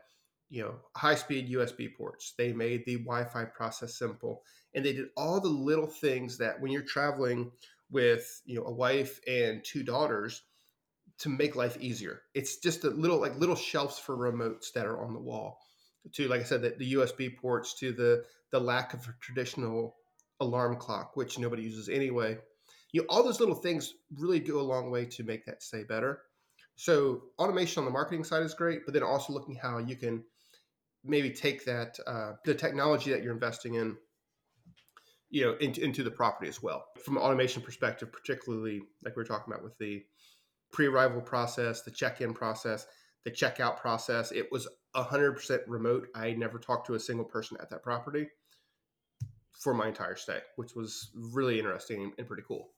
you 0.51 0.63
know 0.63 0.77
high 0.97 1.17
speed 1.17 1.51
usb 1.53 1.97
ports 1.97 2.35
they 2.39 2.53
made 2.53 2.85
the 2.87 2.97
wi-fi 2.99 3.45
process 3.45 3.99
simple 3.99 4.43
and 4.75 4.85
they 4.85 4.95
did 4.95 5.09
all 5.17 5.41
the 5.41 5.49
little 5.49 5.89
things 5.89 6.39
that 6.39 6.61
when 6.61 6.73
you're 6.73 6.83
traveling 6.83 7.53
with 7.91 8.43
you 8.47 8.57
know 8.57 8.67
a 8.67 8.73
wife 8.75 9.21
and 9.29 9.65
two 9.65 9.85
daughters 9.85 10.43
to 11.19 11.29
make 11.29 11.57
life 11.57 11.77
easier 11.81 12.23
it's 12.35 12.59
just 12.59 12.85
a 12.85 12.91
little 12.91 13.21
like 13.21 13.37
little 13.39 13.57
shelves 13.57 13.99
for 13.99 14.17
remotes 14.17 14.73
that 14.75 14.87
are 14.87 15.05
on 15.05 15.13
the 15.15 15.21
wall 15.21 15.59
to 16.13 16.29
like 16.29 16.41
I 16.41 16.45
said 16.45 16.63
the, 16.63 16.71
the 16.79 16.95
USB 16.95 17.37
ports 17.37 17.75
to 17.81 17.93
the 17.93 18.25
the 18.53 18.61
lack 18.61 18.95
of 18.95 19.01
a 19.07 19.15
traditional 19.21 19.97
alarm 20.41 20.77
clock 20.77 21.17
which 21.17 21.39
nobody 21.39 21.63
uses 21.63 21.89
anyway 21.89 22.39
You 22.93 23.03
know, 23.03 23.07
all 23.11 23.25
those 23.25 23.41
little 23.41 23.55
things 23.57 23.95
really 24.17 24.41
go 24.41 24.61
a 24.61 24.63
long 24.63 24.91
way 24.91 25.07
to 25.07 25.25
make 25.25 25.47
that 25.47 25.63
stay 25.63 25.85
better. 25.85 26.23
So 26.81 27.25
automation 27.39 27.81
on 27.81 27.85
the 27.85 27.91
marketing 27.91 28.25
side 28.25 28.43
is 28.43 28.55
great, 28.55 28.87
but 28.87 28.95
then 28.95 29.03
also 29.03 29.35
looking 29.35 29.55
how 29.55 29.77
you 29.77 29.97
can 29.97 30.25
maybe 31.05 31.29
take 31.29 31.63
that 31.67 31.99
uh, 32.07 32.33
the 32.47 32.55
technology 32.55 33.11
that 33.11 33.23
you're 33.23 33.35
investing 33.35 33.75
in 33.75 33.99
you 35.29 35.45
know 35.45 35.57
into, 35.61 35.85
into 35.85 36.03
the 36.03 36.11
property 36.11 36.49
as 36.49 36.63
well. 36.63 36.87
From 37.05 37.19
an 37.19 37.23
automation 37.23 37.61
perspective 37.61 38.11
particularly 38.11 38.81
like 39.05 39.15
we 39.15 39.21
are 39.21 39.27
talking 39.27 39.53
about 39.53 39.63
with 39.63 39.77
the 39.77 40.03
pre-arrival 40.73 41.21
process 41.21 41.83
the 41.83 41.91
check-in 41.91 42.33
process 42.33 42.87
the 43.27 43.31
checkout 43.31 43.77
process 43.77 44.33
it 44.33 44.51
was 44.51 44.67
100% 44.97 45.59
remote. 45.67 46.09
I 46.15 46.33
never 46.33 46.59
talked 46.59 46.87
to 46.87 46.95
a 46.95 47.01
single 47.01 47.27
person 47.27 47.59
at 47.61 47.69
that 47.69 47.83
property 47.83 48.27
for 49.53 49.75
my 49.75 49.89
entire 49.89 50.17
stay 50.17 50.41
which 50.57 50.75
was 50.75 51.11
really 51.15 51.59
interesting 51.59 52.11
and 52.17 52.27
pretty 52.27 52.45
cool 52.49 52.71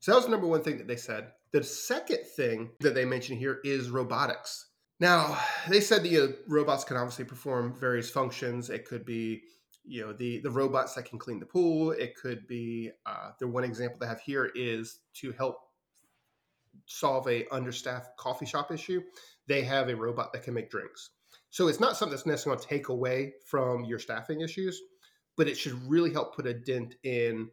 so 0.00 0.12
that 0.12 0.16
was 0.16 0.24
the 0.24 0.30
number 0.30 0.46
one 0.46 0.62
thing 0.62 0.78
that 0.78 0.86
they 0.86 0.96
said 0.96 1.32
the 1.52 1.62
second 1.62 2.20
thing 2.36 2.70
that 2.80 2.94
they 2.94 3.04
mentioned 3.04 3.38
here 3.38 3.60
is 3.64 3.90
robotics 3.90 4.68
now, 5.00 5.38
they 5.68 5.80
said 5.80 6.02
that 6.02 6.08
you 6.08 6.18
know, 6.18 6.32
robots 6.48 6.84
can 6.84 6.96
obviously 6.96 7.24
perform 7.24 7.74
various 7.78 8.10
functions. 8.10 8.68
It 8.68 8.84
could 8.84 9.04
be, 9.04 9.42
you 9.84 10.04
know, 10.04 10.12
the 10.12 10.40
the 10.40 10.50
robots 10.50 10.94
that 10.94 11.04
can 11.04 11.18
clean 11.18 11.38
the 11.38 11.46
pool. 11.46 11.92
It 11.92 12.16
could 12.16 12.46
be 12.48 12.90
uh, 13.06 13.30
the 13.38 13.46
one 13.46 13.64
example 13.64 13.98
they 14.00 14.06
have 14.06 14.20
here 14.20 14.50
is 14.54 15.00
to 15.14 15.32
help 15.32 15.56
solve 16.86 17.28
a 17.28 17.46
understaffed 17.52 18.16
coffee 18.16 18.46
shop 18.46 18.72
issue. 18.72 19.02
They 19.46 19.62
have 19.62 19.88
a 19.88 19.96
robot 19.96 20.32
that 20.32 20.42
can 20.42 20.54
make 20.54 20.70
drinks. 20.70 21.10
So 21.50 21.68
it's 21.68 21.80
not 21.80 21.96
something 21.96 22.14
that's 22.14 22.26
necessarily 22.26 22.56
going 22.58 22.68
to 22.68 22.74
take 22.74 22.88
away 22.88 23.34
from 23.46 23.84
your 23.84 23.98
staffing 23.98 24.40
issues, 24.40 24.80
but 25.36 25.48
it 25.48 25.56
should 25.56 25.80
really 25.88 26.12
help 26.12 26.34
put 26.34 26.46
a 26.46 26.54
dent 26.54 26.96
in 27.04 27.48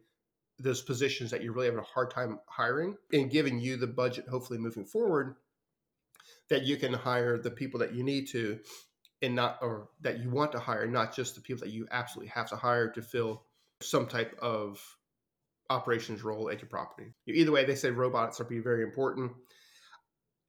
those 0.58 0.82
positions 0.82 1.30
that 1.30 1.42
you're 1.42 1.52
really 1.52 1.66
having 1.66 1.80
a 1.80 1.84
hard 1.84 2.10
time 2.10 2.38
hiring 2.46 2.96
and 3.12 3.30
giving 3.30 3.60
you 3.60 3.76
the 3.76 3.86
budget, 3.86 4.26
hopefully 4.28 4.58
moving 4.58 4.84
forward, 4.84 5.36
that 6.48 6.62
you 6.62 6.76
can 6.76 6.92
hire 6.92 7.38
the 7.38 7.50
people 7.50 7.80
that 7.80 7.94
you 7.94 8.02
need 8.02 8.28
to 8.28 8.58
and 9.22 9.34
not 9.34 9.58
or 9.62 9.88
that 10.00 10.20
you 10.20 10.30
want 10.30 10.52
to 10.52 10.58
hire 10.58 10.86
not 10.86 11.14
just 11.14 11.34
the 11.34 11.40
people 11.40 11.64
that 11.64 11.72
you 11.72 11.86
absolutely 11.90 12.30
have 12.30 12.48
to 12.48 12.56
hire 12.56 12.90
to 12.90 13.02
fill 13.02 13.42
some 13.80 14.06
type 14.06 14.36
of 14.40 14.80
operations 15.70 16.22
role 16.22 16.50
at 16.50 16.60
your 16.60 16.68
property. 16.68 17.12
Either 17.26 17.52
way 17.52 17.64
they 17.64 17.74
say 17.74 17.90
robots 17.90 18.40
are 18.40 18.44
be 18.44 18.58
very 18.58 18.82
important. 18.82 19.32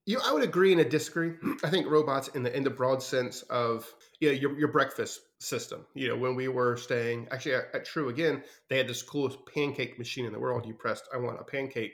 You 0.06 0.20
i 0.24 0.32
would 0.32 0.42
agree 0.42 0.72
and 0.72 0.90
disagree. 0.90 1.32
I 1.64 1.70
think 1.70 1.86
robots 1.88 2.28
in 2.28 2.42
the 2.42 2.56
in 2.56 2.64
the 2.64 2.70
broad 2.70 3.02
sense 3.02 3.42
of 3.42 3.92
you 4.20 4.28
know, 4.28 4.34
your, 4.34 4.58
your 4.58 4.68
breakfast 4.68 5.20
system 5.40 5.86
you 5.94 6.08
know 6.08 6.16
when 6.16 6.34
we 6.34 6.48
were 6.48 6.76
staying 6.76 7.28
actually 7.30 7.54
at, 7.54 7.66
at 7.72 7.84
Tru 7.84 8.08
again 8.08 8.42
they 8.68 8.76
had 8.76 8.88
this 8.88 9.02
coolest 9.02 9.38
pancake 9.54 9.96
machine 9.98 10.26
in 10.26 10.32
the 10.32 10.38
world 10.38 10.66
you 10.66 10.74
pressed 10.74 11.08
i 11.14 11.16
want 11.16 11.40
a 11.40 11.44
pancake 11.44 11.92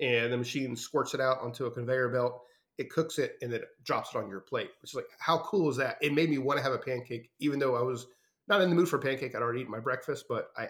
and 0.00 0.32
the 0.32 0.36
machine 0.38 0.74
squirts 0.74 1.12
it 1.12 1.20
out 1.20 1.40
onto 1.40 1.66
a 1.66 1.70
conveyor 1.70 2.08
belt 2.08 2.42
it 2.78 2.90
cooks 2.90 3.18
it 3.18 3.36
and 3.42 3.52
then 3.52 3.60
it 3.60 3.68
drops 3.84 4.14
it 4.14 4.18
on 4.18 4.30
your 4.30 4.40
plate. 4.40 4.70
It's 4.82 4.94
like, 4.94 5.06
how 5.18 5.38
cool 5.38 5.68
is 5.68 5.76
that? 5.76 5.98
It 6.00 6.14
made 6.14 6.30
me 6.30 6.38
want 6.38 6.58
to 6.58 6.62
have 6.62 6.72
a 6.72 6.78
pancake, 6.78 7.30
even 7.40 7.58
though 7.58 7.76
I 7.76 7.82
was 7.82 8.06
not 8.46 8.60
in 8.60 8.70
the 8.70 8.76
mood 8.76 8.88
for 8.88 8.98
pancake. 8.98 9.34
I'd 9.34 9.42
already 9.42 9.60
eaten 9.60 9.72
my 9.72 9.80
breakfast, 9.80 10.26
but 10.28 10.48
I, 10.56 10.68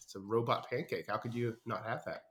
it's 0.00 0.14
a 0.14 0.20
robot 0.20 0.70
pancake. 0.70 1.06
How 1.08 1.16
could 1.16 1.34
you 1.34 1.56
not 1.66 1.84
have 1.84 2.04
that? 2.06 2.22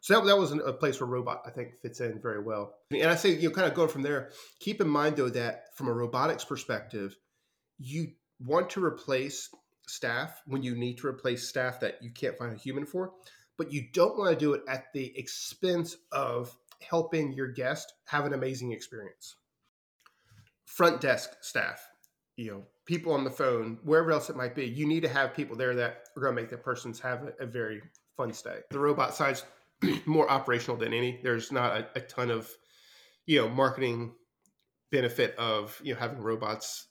So 0.00 0.14
that, 0.14 0.26
that 0.26 0.38
was 0.38 0.50
a 0.50 0.72
place 0.72 0.98
where 0.98 1.06
robot 1.06 1.42
I 1.46 1.50
think 1.50 1.78
fits 1.78 2.00
in 2.00 2.20
very 2.20 2.42
well. 2.42 2.74
And 2.90 3.08
I 3.08 3.14
say 3.14 3.34
you 3.34 3.48
know, 3.48 3.54
kind 3.54 3.68
of 3.68 3.74
going 3.74 3.88
from 3.88 4.02
there. 4.02 4.32
Keep 4.58 4.80
in 4.80 4.88
mind 4.88 5.16
though 5.16 5.28
that 5.28 5.66
from 5.76 5.88
a 5.88 5.92
robotics 5.92 6.44
perspective, 6.44 7.16
you 7.78 8.08
want 8.44 8.70
to 8.70 8.84
replace 8.84 9.48
staff 9.86 10.40
when 10.46 10.62
you 10.62 10.74
need 10.74 10.98
to 10.98 11.06
replace 11.06 11.48
staff 11.48 11.80
that 11.80 12.02
you 12.02 12.10
can't 12.10 12.38
find 12.38 12.52
a 12.52 12.58
human 12.58 12.86
for, 12.86 13.12
but 13.58 13.72
you 13.72 13.86
don't 13.92 14.18
want 14.18 14.30
to 14.30 14.36
do 14.38 14.54
it 14.54 14.62
at 14.68 14.92
the 14.92 15.12
expense 15.18 15.96
of 16.12 16.56
helping 16.80 17.32
your 17.32 17.48
guest 17.48 17.92
have 18.06 18.24
an 18.24 18.34
amazing 18.34 18.72
experience. 18.72 19.36
Front 20.66 21.00
desk 21.00 21.30
staff, 21.42 21.86
you 22.36 22.50
know, 22.50 22.62
people 22.86 23.12
on 23.12 23.24
the 23.24 23.30
phone, 23.30 23.78
wherever 23.84 24.10
else 24.10 24.30
it 24.30 24.36
might 24.36 24.54
be, 24.54 24.66
you 24.66 24.86
need 24.86 25.02
to 25.02 25.08
have 25.08 25.34
people 25.34 25.56
there 25.56 25.74
that 25.74 26.04
are 26.16 26.22
going 26.22 26.34
to 26.34 26.40
make 26.40 26.50
that 26.50 26.64
person's 26.64 26.98
have 27.00 27.24
a, 27.24 27.44
a 27.44 27.46
very 27.46 27.82
fun 28.16 28.32
stay. 28.32 28.60
The 28.70 28.78
robot 28.78 29.14
side's 29.14 29.44
more 30.06 30.30
operational 30.30 30.76
than 30.76 30.92
any. 30.92 31.20
There's 31.22 31.52
not 31.52 31.76
a, 31.76 31.86
a 31.96 32.00
ton 32.00 32.30
of, 32.30 32.50
you 33.26 33.40
know, 33.40 33.48
marketing 33.48 34.14
benefit 34.92 35.34
of 35.36 35.80
you 35.82 35.94
know 35.94 35.98
having 35.98 36.20
robots. 36.20 36.86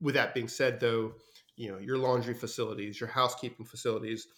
With 0.00 0.14
that 0.14 0.34
being 0.34 0.48
said, 0.48 0.80
though, 0.80 1.14
you 1.56 1.70
know 1.70 1.78
your 1.78 1.98
laundry 1.98 2.34
facilities, 2.34 3.00
your 3.00 3.08
housekeeping 3.08 3.66
facilities, 3.66 4.28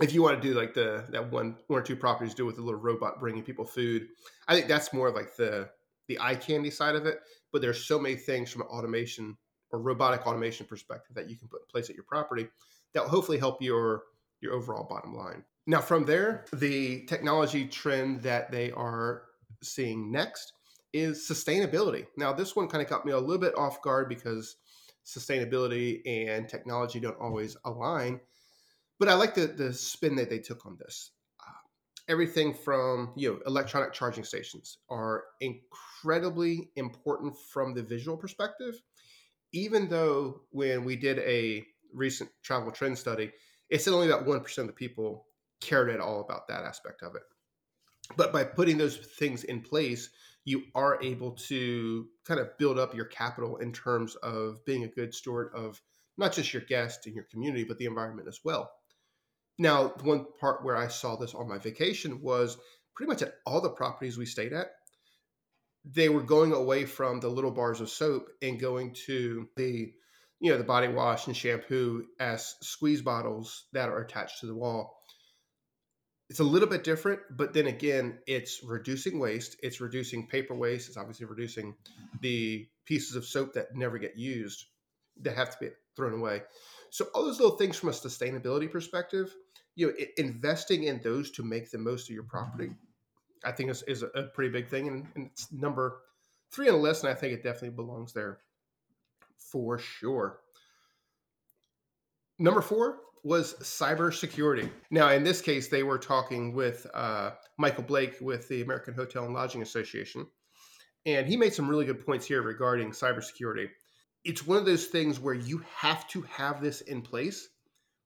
if 0.00 0.14
you 0.14 0.22
want 0.22 0.40
to 0.40 0.48
do 0.48 0.54
like 0.54 0.74
the 0.74 1.04
that 1.10 1.30
one 1.30 1.56
one 1.66 1.80
or 1.80 1.82
two 1.82 1.96
properties 1.96 2.34
do 2.34 2.46
with 2.46 2.58
a 2.58 2.62
little 2.62 2.80
robot 2.80 3.20
bringing 3.20 3.42
people 3.42 3.64
food, 3.64 4.08
I 4.48 4.54
think 4.54 4.68
that's 4.68 4.92
more 4.92 5.08
of 5.08 5.14
like 5.14 5.36
the 5.36 5.68
the 6.08 6.18
eye 6.20 6.34
candy 6.34 6.70
side 6.70 6.94
of 6.94 7.06
it. 7.06 7.20
But 7.52 7.60
there's 7.60 7.84
so 7.84 7.98
many 7.98 8.16
things 8.16 8.50
from 8.50 8.62
an 8.62 8.68
automation 8.68 9.36
or 9.70 9.80
robotic 9.80 10.26
automation 10.26 10.66
perspective 10.66 11.14
that 11.14 11.28
you 11.28 11.36
can 11.36 11.48
put 11.48 11.62
in 11.62 11.66
place 11.66 11.90
at 11.90 11.96
your 11.96 12.04
property 12.04 12.48
that 12.94 13.02
will 13.02 13.10
hopefully 13.10 13.38
help 13.38 13.60
your 13.60 14.04
your 14.40 14.54
overall 14.54 14.86
bottom 14.88 15.14
line. 15.14 15.44
Now 15.66 15.80
from 15.80 16.06
there, 16.06 16.46
the 16.52 17.04
technology 17.04 17.66
trend 17.66 18.22
that 18.22 18.50
they 18.50 18.72
are 18.72 19.24
seeing 19.62 20.10
next 20.10 20.54
is 20.92 21.28
sustainability. 21.28 22.06
Now 22.16 22.32
this 22.32 22.56
one 22.56 22.68
kind 22.68 22.82
of 22.82 22.88
caught 22.88 23.06
me 23.06 23.12
a 23.12 23.18
little 23.18 23.38
bit 23.38 23.56
off 23.56 23.82
guard 23.82 24.08
because 24.08 24.56
sustainability 25.04 26.00
and 26.06 26.48
technology 26.48 27.00
don't 27.00 27.18
always 27.20 27.56
align 27.64 28.20
but 29.02 29.08
I 29.08 29.14
like 29.14 29.34
the 29.34 29.48
the 29.48 29.72
spin 29.72 30.14
that 30.14 30.30
they 30.30 30.38
took 30.38 30.64
on 30.64 30.76
this. 30.78 31.10
Uh, 31.40 31.50
everything 32.08 32.54
from 32.54 33.12
you 33.16 33.32
know 33.32 33.40
electronic 33.46 33.92
charging 33.92 34.22
stations 34.22 34.78
are 34.88 35.24
incredibly 35.40 36.70
important 36.76 37.34
from 37.52 37.74
the 37.74 37.82
visual 37.82 38.16
perspective. 38.16 38.76
Even 39.52 39.88
though 39.88 40.42
when 40.50 40.84
we 40.84 40.94
did 40.94 41.18
a 41.18 41.64
recent 41.92 42.30
travel 42.44 42.70
trend 42.70 42.96
study, 42.96 43.32
it 43.70 43.82
said 43.82 43.92
only 43.92 44.06
about 44.06 44.24
one 44.24 44.38
percent 44.38 44.68
of 44.68 44.74
the 44.76 44.78
people 44.78 45.26
cared 45.60 45.90
at 45.90 45.98
all 45.98 46.20
about 46.20 46.46
that 46.46 46.62
aspect 46.62 47.02
of 47.02 47.16
it. 47.16 47.22
But 48.16 48.32
by 48.32 48.44
putting 48.44 48.78
those 48.78 48.98
things 48.98 49.42
in 49.42 49.62
place, 49.62 50.10
you 50.44 50.62
are 50.74 51.02
able 51.02 51.32
to 51.32 52.06
kind 52.26 52.40
of 52.40 52.56
build 52.58 52.78
up 52.78 52.94
your 52.94 53.04
capital 53.04 53.58
in 53.58 53.72
terms 53.72 54.16
of 54.16 54.64
being 54.64 54.84
a 54.84 54.88
good 54.88 55.14
steward 55.14 55.52
of 55.54 55.80
not 56.18 56.32
just 56.32 56.52
your 56.52 56.62
guest 56.62 57.06
and 57.06 57.14
your 57.14 57.24
community, 57.30 57.64
but 57.64 57.78
the 57.78 57.86
environment 57.86 58.28
as 58.28 58.40
well. 58.44 58.70
Now, 59.58 59.94
one 60.02 60.26
part 60.40 60.64
where 60.64 60.76
I 60.76 60.88
saw 60.88 61.16
this 61.16 61.34
on 61.34 61.48
my 61.48 61.58
vacation 61.58 62.20
was 62.20 62.56
pretty 62.94 63.08
much 63.08 63.22
at 63.22 63.34
all 63.46 63.60
the 63.60 63.70
properties 63.70 64.18
we 64.18 64.26
stayed 64.26 64.52
at, 64.52 64.68
they 65.84 66.08
were 66.08 66.22
going 66.22 66.52
away 66.52 66.84
from 66.84 67.20
the 67.20 67.28
little 67.28 67.50
bars 67.50 67.80
of 67.80 67.90
soap 67.90 68.28
and 68.40 68.60
going 68.60 68.94
to 69.06 69.48
the 69.56 69.92
you 70.40 70.50
know 70.50 70.58
the 70.58 70.64
body 70.64 70.88
wash 70.88 71.26
and 71.26 71.36
shampoo 71.36 72.04
as 72.18 72.56
squeeze 72.62 73.02
bottles 73.02 73.66
that 73.72 73.88
are 73.88 74.00
attached 74.00 74.40
to 74.40 74.46
the 74.46 74.54
wall 74.54 75.01
it's 76.32 76.40
a 76.40 76.44
little 76.44 76.68
bit 76.68 76.82
different 76.82 77.20
but 77.30 77.52
then 77.52 77.66
again 77.66 78.18
it's 78.26 78.62
reducing 78.64 79.18
waste 79.18 79.56
it's 79.62 79.80
reducing 79.80 80.26
paper 80.26 80.54
waste 80.54 80.88
it's 80.88 80.96
obviously 80.96 81.26
reducing 81.26 81.74
the 82.20 82.66
pieces 82.84 83.16
of 83.16 83.24
soap 83.24 83.52
that 83.52 83.74
never 83.74 83.98
get 83.98 84.16
used 84.16 84.66
that 85.20 85.36
have 85.36 85.50
to 85.50 85.56
be 85.60 85.68
thrown 85.94 86.14
away 86.14 86.40
so 86.92 87.06
all 87.14 87.24
those 87.24 87.40
little 87.40 87.56
things 87.56 87.78
from 87.78 87.88
a 87.88 87.92
sustainability 87.92 88.70
perspective, 88.70 89.34
you 89.76 89.86
know, 89.86 89.92
investing 90.18 90.84
in 90.84 91.00
those 91.02 91.30
to 91.32 91.42
make 91.42 91.70
the 91.70 91.78
most 91.78 92.10
of 92.10 92.14
your 92.14 92.22
property, 92.22 92.70
I 93.42 93.52
think 93.52 93.70
is, 93.70 93.82
is 93.84 94.02
a 94.02 94.24
pretty 94.24 94.50
big 94.50 94.68
thing, 94.68 94.88
and, 94.88 95.06
and 95.14 95.30
it's 95.32 95.50
number 95.50 96.02
three 96.50 96.68
on 96.68 96.74
the 96.74 96.80
list, 96.82 97.02
and 97.02 97.10
I 97.10 97.14
think 97.14 97.32
it 97.32 97.42
definitely 97.42 97.70
belongs 97.70 98.12
there 98.12 98.40
for 99.38 99.78
sure. 99.78 100.40
Number 102.38 102.60
four 102.60 102.98
was 103.22 103.54
cybersecurity. 103.54 104.68
Now, 104.90 105.10
in 105.10 105.22
this 105.22 105.40
case, 105.40 105.68
they 105.68 105.82
were 105.82 105.98
talking 105.98 106.54
with 106.54 106.86
uh, 106.92 107.30
Michael 107.58 107.84
Blake 107.84 108.16
with 108.20 108.48
the 108.48 108.62
American 108.62 108.94
Hotel 108.94 109.24
and 109.24 109.34
Lodging 109.34 109.62
Association, 109.62 110.26
and 111.06 111.26
he 111.26 111.36
made 111.36 111.54
some 111.54 111.68
really 111.68 111.84
good 111.84 112.04
points 112.04 112.26
here 112.26 112.42
regarding 112.42 112.90
cybersecurity 112.90 113.68
it's 114.24 114.46
one 114.46 114.58
of 114.58 114.64
those 114.64 114.86
things 114.86 115.18
where 115.18 115.34
you 115.34 115.64
have 115.76 116.06
to 116.08 116.22
have 116.22 116.60
this 116.60 116.80
in 116.82 117.02
place 117.02 117.48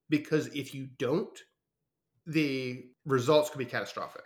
because 0.08 0.46
if 0.48 0.74
you 0.74 0.88
don't, 0.98 1.38
the 2.26 2.84
results 3.04 3.50
could 3.50 3.58
be 3.58 3.64
catastrophic. 3.64 4.24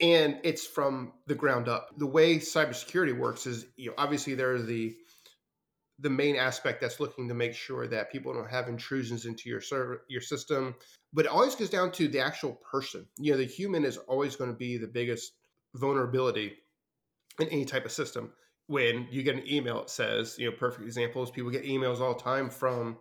And 0.00 0.38
it's 0.42 0.66
from 0.66 1.12
the 1.26 1.34
ground 1.34 1.68
up. 1.68 1.90
The 1.96 2.06
way 2.06 2.38
cybersecurity 2.38 3.16
works 3.16 3.46
is, 3.46 3.66
you 3.76 3.90
know, 3.90 3.94
obviously 3.98 4.34
there 4.34 4.54
is 4.54 4.66
the 4.66 4.96
the 6.00 6.10
main 6.10 6.36
aspect 6.36 6.80
that's 6.80 7.00
looking 7.00 7.28
to 7.28 7.34
make 7.34 7.54
sure 7.54 7.86
that 7.86 8.10
people 8.10 8.32
don't 8.32 8.50
have 8.50 8.68
intrusions 8.68 9.26
into 9.26 9.48
your 9.48 9.60
server 9.60 10.04
your 10.08 10.20
system 10.20 10.74
but 11.12 11.24
it 11.24 11.30
always 11.30 11.54
goes 11.54 11.70
down 11.70 11.90
to 11.90 12.08
the 12.08 12.20
actual 12.20 12.58
person 12.70 13.06
you 13.18 13.32
know 13.32 13.38
the 13.38 13.44
human 13.44 13.84
is 13.84 13.96
always 13.96 14.36
going 14.36 14.50
to 14.50 14.56
be 14.56 14.76
the 14.76 14.86
biggest 14.86 15.32
vulnerability 15.74 16.52
in 17.40 17.48
any 17.48 17.64
type 17.64 17.84
of 17.84 17.92
system 17.92 18.32
when 18.66 19.06
you 19.10 19.22
get 19.22 19.36
an 19.36 19.48
email 19.48 19.82
it 19.82 19.90
says 19.90 20.36
you 20.38 20.50
know 20.50 20.56
perfect 20.56 20.84
examples 20.84 21.30
people 21.30 21.50
get 21.50 21.64
emails 21.64 22.00
all 22.00 22.14
the 22.14 22.22
time 22.22 22.50
from 22.50 22.96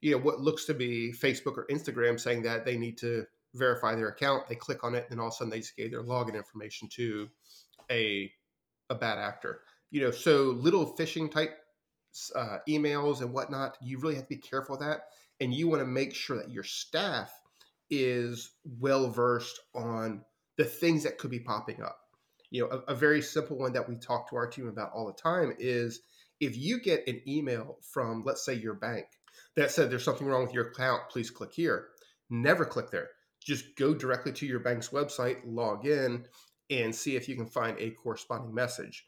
you 0.00 0.12
know 0.12 0.18
what 0.18 0.40
looks 0.40 0.64
to 0.64 0.74
be 0.74 1.12
facebook 1.12 1.58
or 1.58 1.66
instagram 1.70 2.18
saying 2.18 2.42
that 2.42 2.64
they 2.64 2.76
need 2.76 2.96
to 2.96 3.26
verify 3.54 3.94
their 3.94 4.08
account. 4.08 4.48
They 4.48 4.54
click 4.54 4.84
on 4.84 4.94
it, 4.94 5.06
and 5.10 5.20
all 5.20 5.28
of 5.28 5.32
a 5.32 5.36
sudden 5.36 5.50
they 5.50 5.60
just 5.60 5.76
gave 5.76 5.90
their 5.90 6.02
login 6.02 6.34
information 6.34 6.88
to 6.94 7.28
a 7.90 8.30
a 8.90 8.94
bad 8.94 9.18
actor. 9.18 9.60
You 9.90 10.02
know, 10.02 10.10
so 10.10 10.56
little 10.58 10.96
phishing 10.96 11.30
type 11.30 11.56
uh, 12.34 12.58
emails 12.68 13.20
and 13.20 13.32
whatnot, 13.32 13.76
you 13.82 13.98
really 13.98 14.14
have 14.14 14.24
to 14.24 14.36
be 14.36 14.36
careful 14.36 14.76
of 14.76 14.80
that, 14.80 15.08
and 15.40 15.52
you 15.52 15.68
want 15.68 15.80
to 15.80 15.86
make 15.86 16.14
sure 16.14 16.36
that 16.36 16.50
your 16.50 16.62
staff 16.62 17.32
is 17.90 18.50
well 18.80 19.10
versed 19.10 19.60
on 19.74 20.24
the 20.56 20.64
things 20.64 21.02
that 21.04 21.18
could 21.18 21.30
be 21.30 21.40
popping 21.40 21.82
up. 21.82 21.98
You 22.50 22.62
know, 22.62 22.82
a, 22.86 22.92
a 22.92 22.94
very 22.94 23.20
simple 23.20 23.58
one 23.58 23.72
that 23.72 23.88
we 23.88 23.96
talk 23.96 24.30
to 24.30 24.36
our 24.36 24.46
team 24.46 24.68
about 24.68 24.92
all 24.94 25.06
the 25.06 25.12
time 25.12 25.54
is 25.58 26.00
if 26.40 26.56
you 26.56 26.80
get 26.80 27.06
an 27.08 27.20
email 27.26 27.78
from, 27.82 28.22
let's 28.24 28.44
say, 28.44 28.54
your 28.54 28.74
bank 28.74 29.06
that 29.56 29.70
said 29.70 29.90
there's 29.90 30.04
something 30.04 30.26
wrong 30.26 30.44
with 30.44 30.54
your 30.54 30.68
account, 30.68 31.02
please 31.10 31.30
click 31.30 31.52
here. 31.52 31.88
Never 32.30 32.64
click 32.64 32.90
there. 32.90 33.08
Just 33.42 33.76
go 33.76 33.94
directly 33.94 34.32
to 34.32 34.46
your 34.46 34.60
bank's 34.60 34.88
website, 34.88 35.38
log 35.44 35.86
in, 35.86 36.26
and 36.70 36.94
see 36.94 37.16
if 37.16 37.28
you 37.28 37.36
can 37.36 37.46
find 37.46 37.78
a 37.78 37.90
corresponding 37.90 38.54
message. 38.54 39.06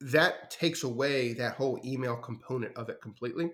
That 0.00 0.50
takes 0.50 0.82
away 0.82 1.32
that 1.34 1.54
whole 1.54 1.80
email 1.84 2.16
component 2.16 2.76
of 2.76 2.88
it 2.88 3.00
completely. 3.00 3.50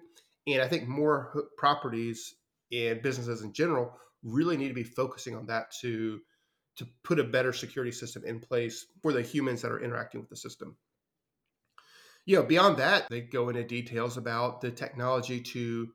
And 0.46 0.60
I 0.60 0.68
think 0.68 0.88
more 0.88 1.44
properties 1.56 2.34
and 2.72 3.02
businesses 3.02 3.42
in 3.42 3.52
general 3.52 3.96
really 4.22 4.56
need 4.56 4.68
to 4.68 4.74
be 4.74 4.84
focusing 4.84 5.36
on 5.36 5.46
that 5.46 5.70
to 5.80 6.20
to 6.76 6.86
put 7.04 7.20
a 7.20 7.24
better 7.24 7.52
security 7.52 7.92
system 7.92 8.24
in 8.24 8.40
place 8.40 8.86
for 9.02 9.12
the 9.12 9.20
humans 9.22 9.60
that 9.62 9.70
are 9.70 9.82
interacting 9.82 10.20
with 10.20 10.30
the 10.30 10.36
system. 10.36 10.76
You 12.24 12.36
know, 12.36 12.44
beyond 12.44 12.78
that, 12.78 13.08
they 13.10 13.20
go 13.20 13.48
into 13.48 13.64
details 13.64 14.16
about 14.16 14.60
the 14.60 14.70
technology 14.70 15.40
to, 15.40 15.92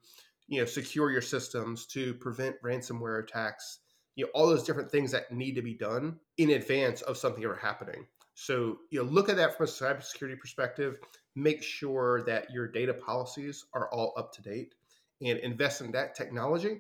you 0.48 0.60
know, 0.60 0.66
secure 0.66 1.10
your 1.10 1.22
systems, 1.22 1.86
to 1.88 2.14
prevent 2.16 2.62
ransomware 2.62 3.24
attacks, 3.24 3.80
you 4.16 4.26
know, 4.26 4.32
all 4.34 4.48
those 4.48 4.64
different 4.64 4.92
things 4.92 5.12
that 5.12 5.32
need 5.32 5.56
to 5.56 5.62
be 5.62 5.74
done 5.74 6.20
in 6.38 6.52
advance 6.52 7.02
of 7.02 7.18
something 7.18 7.44
ever 7.44 7.56
happening. 7.56 8.06
So, 8.40 8.78
you 8.92 9.04
know, 9.04 9.10
look 9.10 9.30
at 9.30 9.38
that 9.38 9.58
from 9.58 9.66
a 9.66 9.70
cybersecurity 9.70 10.40
perspective. 10.40 11.00
Make 11.36 11.64
sure 11.64 12.22
that 12.28 12.52
your 12.52 12.68
data 12.68 12.94
policies 12.94 13.66
are 13.74 13.90
all 13.92 14.14
up 14.16 14.32
to 14.34 14.44
date 14.44 14.76
and 15.24 15.40
invest 15.40 15.82
in 15.82 15.92
that 15.94 16.14
technology 16.14 16.78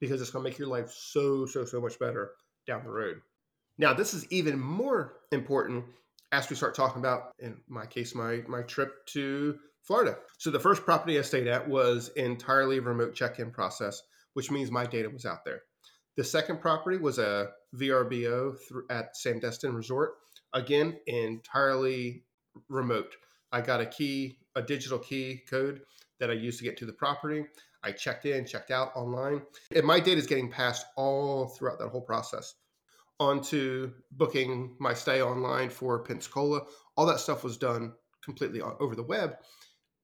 because 0.00 0.20
it's 0.20 0.30
going 0.30 0.44
to 0.44 0.48
make 0.48 0.60
your 0.60 0.68
life 0.68 0.92
so, 0.92 1.44
so, 1.44 1.64
so 1.64 1.80
much 1.80 1.98
better 1.98 2.30
down 2.68 2.84
the 2.84 2.90
road. 2.90 3.20
Now, 3.78 3.92
this 3.92 4.14
is 4.14 4.30
even 4.30 4.60
more 4.60 5.14
important 5.32 5.86
as 6.30 6.48
we 6.48 6.54
start 6.54 6.76
talking 6.76 7.00
about, 7.00 7.32
in 7.40 7.56
my 7.68 7.84
case, 7.84 8.14
my, 8.14 8.42
my 8.46 8.62
trip 8.62 9.04
to 9.06 9.58
Florida. 9.82 10.18
So, 10.38 10.52
the 10.52 10.60
first 10.60 10.84
property 10.84 11.18
I 11.18 11.22
stayed 11.22 11.48
at 11.48 11.68
was 11.68 12.10
entirely 12.14 12.78
remote 12.78 13.16
check 13.16 13.40
in 13.40 13.50
process, 13.50 14.00
which 14.34 14.52
means 14.52 14.70
my 14.70 14.86
data 14.86 15.10
was 15.10 15.26
out 15.26 15.44
there. 15.44 15.62
The 16.16 16.22
second 16.22 16.60
property 16.60 16.98
was 16.98 17.18
a 17.18 17.48
VRBO 17.74 18.54
at 18.88 19.16
Sandestin 19.16 19.74
Resort. 19.74 20.12
Again, 20.54 20.98
entirely 21.06 22.24
remote. 22.68 23.14
I 23.52 23.60
got 23.60 23.80
a 23.80 23.86
key, 23.86 24.38
a 24.54 24.62
digital 24.62 24.98
key 24.98 25.42
code 25.48 25.82
that 26.20 26.30
I 26.30 26.34
used 26.34 26.58
to 26.58 26.64
get 26.64 26.76
to 26.78 26.86
the 26.86 26.92
property. 26.92 27.44
I 27.82 27.92
checked 27.92 28.26
in, 28.26 28.46
checked 28.46 28.70
out 28.70 28.94
online, 28.94 29.42
and 29.74 29.84
my 29.84 29.98
data 29.98 30.18
is 30.18 30.26
getting 30.26 30.50
passed 30.50 30.86
all 30.96 31.48
throughout 31.48 31.78
that 31.80 31.88
whole 31.88 32.02
process. 32.02 32.54
Onto 33.18 33.92
booking 34.12 34.76
my 34.78 34.94
stay 34.94 35.22
online 35.22 35.68
for 35.68 35.98
Pensacola, 36.00 36.62
all 36.96 37.06
that 37.06 37.20
stuff 37.20 37.44
was 37.44 37.56
done 37.56 37.92
completely 38.22 38.60
over 38.60 38.94
the 38.94 39.02
web, 39.02 39.36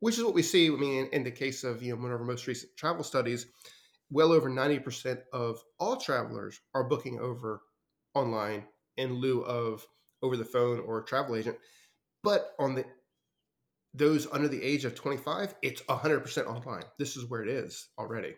which 0.00 0.18
is 0.18 0.24
what 0.24 0.34
we 0.34 0.42
see. 0.42 0.68
I 0.68 0.70
mean, 0.70 1.04
in, 1.04 1.10
in 1.10 1.24
the 1.24 1.30
case 1.30 1.62
of 1.62 1.82
you 1.82 1.94
know 1.94 2.02
one 2.02 2.12
of 2.12 2.20
our 2.20 2.26
most 2.26 2.46
recent 2.46 2.76
travel 2.76 3.04
studies, 3.04 3.46
well 4.10 4.32
over 4.32 4.48
ninety 4.48 4.78
percent 4.78 5.20
of 5.32 5.62
all 5.78 5.96
travelers 5.96 6.60
are 6.74 6.88
booking 6.88 7.18
over 7.20 7.62
online 8.14 8.64
in 8.96 9.14
lieu 9.14 9.42
of 9.42 9.86
over 10.22 10.36
the 10.36 10.44
phone 10.44 10.80
or 10.80 10.98
a 10.98 11.04
travel 11.04 11.36
agent. 11.36 11.56
But 12.22 12.52
on 12.58 12.74
the 12.74 12.84
those 13.94 14.26
under 14.30 14.48
the 14.48 14.62
age 14.62 14.84
of 14.84 14.94
25, 14.94 15.54
it's 15.62 15.82
100% 15.82 16.46
online. 16.46 16.84
This 16.98 17.16
is 17.16 17.24
where 17.24 17.42
it 17.42 17.48
is 17.48 17.88
already. 17.98 18.34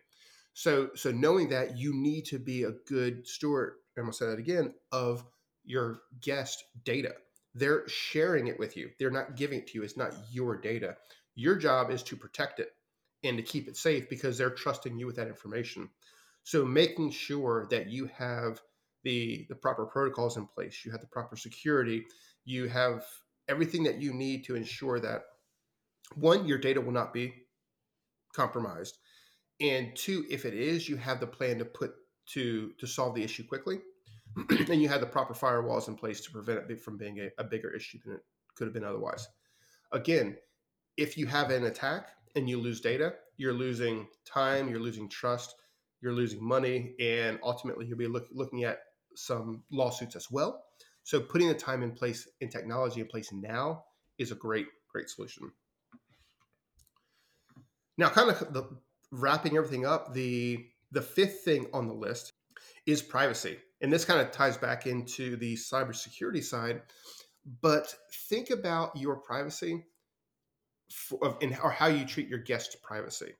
So, 0.55 0.90
so 0.95 1.11
knowing 1.11 1.49
that 1.51 1.77
you 1.77 1.93
need 1.95 2.27
to 2.27 2.38
be 2.38 2.64
a 2.64 2.73
good 2.87 3.27
steward, 3.27 3.75
I'm 3.97 4.05
gonna 4.05 4.12
say 4.12 4.27
that 4.27 4.38
again, 4.38 4.75
of 4.93 5.25
your 5.64 6.03
guest 6.21 6.64
data. 6.85 7.12
They're 7.55 7.87
sharing 7.88 8.47
it 8.47 8.59
with 8.59 8.77
you. 8.77 8.90
They're 8.99 9.11
not 9.11 9.37
giving 9.37 9.59
it 9.59 9.66
to 9.69 9.79
you. 9.79 9.85
It's 9.85 9.97
not 9.97 10.14
your 10.31 10.57
data. 10.57 10.97
Your 11.35 11.57
job 11.57 11.90
is 11.90 12.03
to 12.05 12.16
protect 12.16 12.61
it 12.61 12.71
and 13.25 13.37
to 13.37 13.43
keep 13.43 13.69
it 13.69 13.77
safe 13.77 14.09
because 14.09 14.38
they're 14.38 14.51
trusting 14.51 14.99
you 14.99 15.07
with 15.07 15.16
that 15.16 15.29
information. 15.29 15.90
So 16.45 16.64
making 16.64 17.11
sure 17.11 17.66
that 17.71 17.90
you 17.90 18.09
have 18.16 18.61
the 19.05 19.47
the 19.49 19.55
proper 19.55 19.87
protocols 19.87 20.37
in 20.37 20.47
place, 20.47 20.85
you 20.85 20.93
have 20.93 21.01
the 21.01 21.07
proper 21.07 21.37
security, 21.37 22.05
you 22.45 22.69
have 22.69 23.05
everything 23.49 23.83
that 23.85 24.01
you 24.01 24.13
need 24.13 24.45
to 24.45 24.57
ensure 24.57 25.01
that 25.01 25.23
one, 26.15 26.47
your 26.47 26.59
data 26.59 26.81
will 26.81 26.93
not 26.93 27.13
be 27.13 27.33
compromised, 28.35 28.99
and 29.61 29.95
two, 29.97 30.25
if 30.31 30.45
it 30.45 30.55
is, 30.55 30.89
you 30.89 30.97
have 30.97 31.21
the 31.21 31.27
plan 31.27 31.59
to 31.59 31.65
put 31.65 31.93
to 32.27 32.73
to 32.79 32.87
solve 32.87 33.15
the 33.15 33.23
issue 33.23 33.47
quickly, 33.47 33.81
and 34.51 34.83
you 34.83 34.89
have 34.89 35.01
the 35.01 35.07
proper 35.07 35.35
firewalls 35.35 35.89
in 35.89 35.95
place 35.95 36.21
to 36.23 36.31
prevent 36.31 36.71
it 36.71 36.81
from 36.81 36.97
being 36.97 37.19
a, 37.21 37.31
a 37.39 37.45
bigger 37.45 37.71
issue 37.71 37.99
than 38.05 38.15
it 38.15 38.21
could 38.55 38.67
have 38.67 38.75
been 38.75 38.85
otherwise. 38.85 39.29
Again, 39.93 40.37
if 40.97 41.17
you 41.17 41.27
have 41.27 41.51
an 41.51 41.65
attack 41.65 42.11
and 42.37 42.49
you 42.49 42.59
lose 42.61 42.81
data, 42.81 43.15
you're 43.37 43.53
losing 43.53 44.07
time, 44.25 44.69
you're 44.69 44.81
losing 44.81 45.09
trust, 45.09 45.55
you're 46.03 46.13
losing 46.13 46.43
money, 46.43 46.95
and 47.01 47.39
ultimately 47.43 47.87
you'll 47.87 47.99
be 47.99 48.07
look, 48.07 48.27
looking 48.33 48.65
at 48.65 48.81
some 49.15 49.63
lawsuits 49.71 50.17
as 50.17 50.31
well. 50.31 50.65
So 51.03 51.21
putting 51.21 51.49
the 51.49 51.55
time 51.55 51.83
in 51.83 51.93
place 51.93 52.29
and 52.41 52.51
technology 52.51 53.01
in 53.01 53.07
place 53.07 53.33
now 53.33 53.85
is 54.19 54.33
a 54.33 54.35
great, 54.35 54.67
great 54.93 55.09
solution. 55.09 55.51
Now, 57.99 58.09
kind 58.09 58.31
of 58.31 58.53
the, 58.53 58.65
wrapping 59.13 59.57
everything 59.57 59.87
up, 59.87 60.15
the 60.15 60.67
the 60.93 61.03
fifth 61.03 61.41
thing 61.45 61.67
on 61.73 61.87
the 61.87 61.95
list 61.95 62.33
is 62.87 63.03
privacy, 63.03 63.59
and 63.81 63.93
this 63.93 64.05
kind 64.05 64.21
of 64.21 64.33
ties 64.33 64.57
back 64.57 64.87
into 64.87 65.37
the 65.37 65.55
cybersecurity 65.55 66.43
side. 66.43 66.83
But 67.63 67.95
think 68.29 68.51
about 68.51 68.97
your 68.97 69.17
privacy 69.17 69.85
for, 70.93 71.39
and 71.41 71.57
or 71.63 71.71
how 71.71 71.87
you 71.87 72.05
treat 72.05 72.29
your 72.29 72.39
guest 72.39 72.77
privacy. 72.83 73.35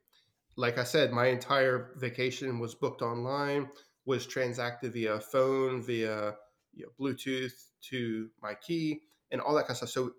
Like 0.57 0.77
I 0.77 0.83
said, 0.83 1.11
my 1.11 1.27
entire 1.27 1.91
vacation 1.97 2.59
was 2.59 2.75
booked 2.75 3.01
online, 3.01 3.69
was 4.05 4.25
transacted 4.25 4.93
via 4.93 5.19
phone, 5.19 5.81
via 5.81 6.35
you 6.73 6.85
know, 6.85 6.91
Bluetooth 6.99 7.53
to 7.89 8.29
my 8.41 8.55
key, 8.55 9.01
and 9.31 9.41
all 9.41 9.55
that 9.55 9.61
kind 9.61 9.71
of 9.71 9.77
stuff. 9.77 9.89
So 9.89 10.11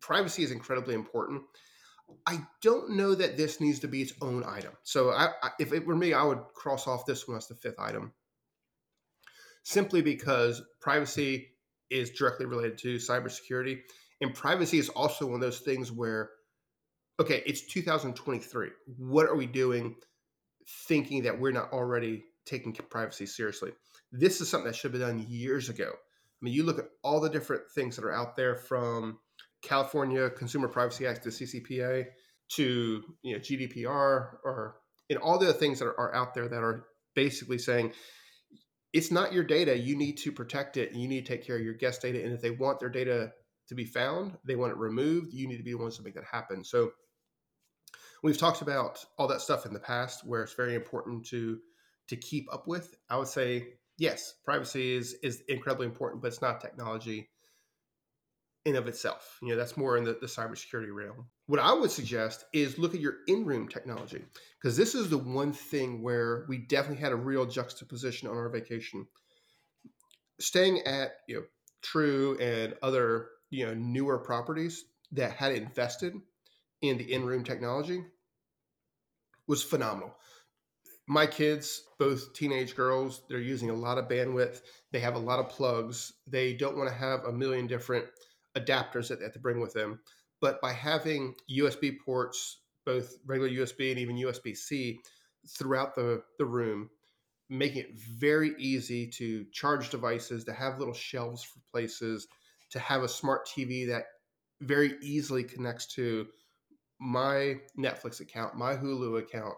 privacy 0.00 0.42
is 0.42 0.50
incredibly 0.50 0.94
important. 0.94 1.42
I 2.26 2.40
don't 2.62 2.96
know 2.96 3.14
that 3.14 3.36
this 3.36 3.60
needs 3.60 3.80
to 3.80 3.88
be 3.88 4.02
its 4.02 4.14
own 4.22 4.42
item. 4.44 4.72
So 4.82 5.10
I, 5.10 5.28
I, 5.42 5.50
if 5.60 5.72
it 5.72 5.86
were 5.86 5.96
me, 5.96 6.14
I 6.14 6.22
would 6.22 6.42
cross 6.54 6.86
off 6.86 7.04
this 7.04 7.28
one 7.28 7.36
as 7.36 7.48
the 7.48 7.54
fifth 7.54 7.78
item, 7.78 8.12
simply 9.62 10.00
because 10.02 10.62
privacy 10.80 11.48
is 11.90 12.10
directly 12.10 12.46
related 12.46 12.78
to 12.78 12.96
cybersecurity, 12.96 13.80
and 14.20 14.34
privacy 14.34 14.78
is 14.78 14.88
also 14.88 15.26
one 15.26 15.36
of 15.36 15.40
those 15.40 15.60
things 15.60 15.92
where, 15.92 16.30
okay, 17.20 17.42
it's 17.46 17.62
2023. 17.62 18.68
What 18.96 19.26
are 19.26 19.36
we 19.36 19.46
doing, 19.46 19.96
thinking 20.86 21.22
that 21.24 21.38
we're 21.38 21.52
not 21.52 21.72
already 21.72 22.24
taking 22.46 22.72
privacy 22.72 23.26
seriously? 23.26 23.72
This 24.12 24.40
is 24.40 24.48
something 24.48 24.66
that 24.66 24.76
should 24.76 24.92
have 24.92 25.00
been 25.00 25.18
done 25.18 25.26
years 25.28 25.68
ago. 25.68 25.90
I 25.90 26.44
mean, 26.44 26.54
you 26.54 26.64
look 26.64 26.78
at 26.78 26.88
all 27.02 27.20
the 27.20 27.28
different 27.28 27.62
things 27.74 27.96
that 27.96 28.04
are 28.04 28.14
out 28.14 28.36
there 28.36 28.54
from 28.54 29.18
California 29.62 30.30
Consumer 30.30 30.68
Privacy 30.68 31.06
Act 31.06 31.24
to 31.24 31.30
CCPA 31.30 32.06
to 32.50 33.02
you 33.22 33.34
know 33.34 33.40
GDPR 33.40 33.88
or 34.44 34.76
and 35.10 35.18
all 35.18 35.38
the 35.38 35.52
things 35.52 35.80
that 35.80 35.86
are, 35.86 36.00
are 36.00 36.14
out 36.14 36.34
there 36.34 36.48
that 36.48 36.62
are 36.62 36.84
basically 37.14 37.58
saying 37.58 37.92
it's 38.92 39.10
not 39.10 39.32
your 39.32 39.44
data. 39.44 39.76
You 39.76 39.96
need 39.96 40.16
to 40.18 40.32
protect 40.32 40.76
it 40.76 40.92
you 40.92 41.08
need 41.08 41.26
to 41.26 41.32
take 41.32 41.46
care 41.46 41.56
of 41.56 41.62
your 41.62 41.74
guest 41.74 42.02
data. 42.02 42.22
And 42.22 42.32
if 42.32 42.40
they 42.40 42.50
want 42.50 42.80
their 42.80 42.88
data 42.88 43.32
to 43.68 43.74
be 43.74 43.84
found, 43.84 44.36
they 44.44 44.56
want 44.56 44.72
it 44.72 44.78
removed, 44.78 45.34
you 45.34 45.46
need 45.46 45.58
to 45.58 45.62
be 45.62 45.72
the 45.72 45.78
ones 45.78 45.96
to 45.98 46.02
make 46.02 46.14
that 46.14 46.24
happen. 46.24 46.64
So 46.64 46.92
we've 48.22 48.38
talked 48.38 48.62
about 48.62 49.04
all 49.16 49.28
that 49.28 49.40
stuff 49.40 49.66
in 49.66 49.72
the 49.72 49.80
past 49.80 50.26
where 50.26 50.42
it's 50.42 50.54
very 50.54 50.74
important 50.74 51.24
to 51.26 51.58
to 52.08 52.16
keep 52.16 52.52
up 52.52 52.66
with. 52.66 52.94
I 53.10 53.16
would 53.16 53.28
say 53.28 53.68
yes, 53.98 54.34
privacy 54.44 54.94
is 54.94 55.14
is 55.22 55.42
incredibly 55.48 55.86
important, 55.86 56.22
but 56.22 56.28
it's 56.28 56.42
not 56.42 56.60
technology 56.60 57.28
in 58.64 58.76
of 58.76 58.86
itself. 58.86 59.38
You 59.42 59.50
know, 59.50 59.56
that's 59.56 59.76
more 59.76 59.96
in 59.96 60.04
the, 60.04 60.18
the 60.20 60.26
cybersecurity 60.26 60.94
realm. 60.94 61.26
What 61.46 61.60
I 61.60 61.72
would 61.72 61.90
suggest 61.90 62.44
is 62.52 62.78
look 62.78 62.94
at 62.94 63.00
your 63.00 63.14
in-room 63.26 63.68
technology 63.68 64.22
because 64.60 64.76
this 64.76 64.94
is 64.94 65.08
the 65.08 65.18
one 65.18 65.52
thing 65.52 66.02
where 66.02 66.44
we 66.48 66.58
definitely 66.58 67.00
had 67.00 67.12
a 67.12 67.16
real 67.16 67.46
juxtaposition 67.46 68.28
on 68.28 68.36
our 68.36 68.48
vacation. 68.48 69.06
Staying 70.40 70.80
at 70.86 71.12
you 71.26 71.36
know 71.36 71.42
Tru 71.82 72.36
and 72.38 72.74
other 72.82 73.28
you 73.50 73.66
know 73.66 73.74
newer 73.74 74.18
properties 74.18 74.84
that 75.12 75.32
had 75.32 75.52
invested 75.52 76.14
in 76.82 76.98
the 76.98 77.12
in-room 77.12 77.44
technology 77.44 78.04
was 79.46 79.62
phenomenal. 79.62 80.14
my 81.06 81.26
kids, 81.26 81.84
both 81.98 82.34
teenage 82.34 82.76
girls, 82.76 83.22
they're 83.28 83.40
using 83.40 83.70
a 83.70 83.74
lot 83.74 83.96
of 83.96 84.08
bandwidth. 84.08 84.60
They 84.92 85.00
have 85.00 85.14
a 85.14 85.18
lot 85.18 85.38
of 85.38 85.48
plugs. 85.48 86.12
They 86.26 86.52
don't 86.52 86.76
want 86.76 86.90
to 86.90 86.94
have 86.94 87.24
a 87.24 87.32
million 87.32 87.66
different 87.66 88.04
adapters 88.56 89.08
that 89.08 89.18
they 89.18 89.24
have 89.24 89.32
to 89.32 89.38
bring 89.38 89.60
with 89.60 89.72
them. 89.72 90.00
But 90.40 90.60
by 90.60 90.72
having 90.72 91.34
USB 91.50 91.96
ports, 92.04 92.60
both 92.84 93.16
regular 93.26 93.50
USB 93.50 93.90
and 93.90 93.98
even 93.98 94.16
USB 94.16 94.56
C, 94.56 94.98
throughout 95.48 95.94
the, 95.94 96.22
the 96.38 96.44
room, 96.44 96.90
making 97.48 97.78
it 97.78 97.98
very 97.98 98.54
easy 98.58 99.06
to 99.06 99.46
charge 99.52 99.88
devices, 99.90 100.44
to 100.44 100.52
have 100.52 100.78
little 100.78 100.94
shelves 100.94 101.42
for 101.42 101.60
places, 101.72 102.26
to 102.70 102.78
have 102.78 103.02
a 103.02 103.08
smart 103.08 103.46
TV 103.46 103.88
that 103.88 104.04
very 104.60 104.96
easily 105.00 105.42
connects 105.42 105.86
to 105.86 106.26
my 106.98 107.56
Netflix 107.78 108.20
account, 108.20 108.56
my 108.56 108.74
Hulu 108.74 109.18
account, 109.18 109.54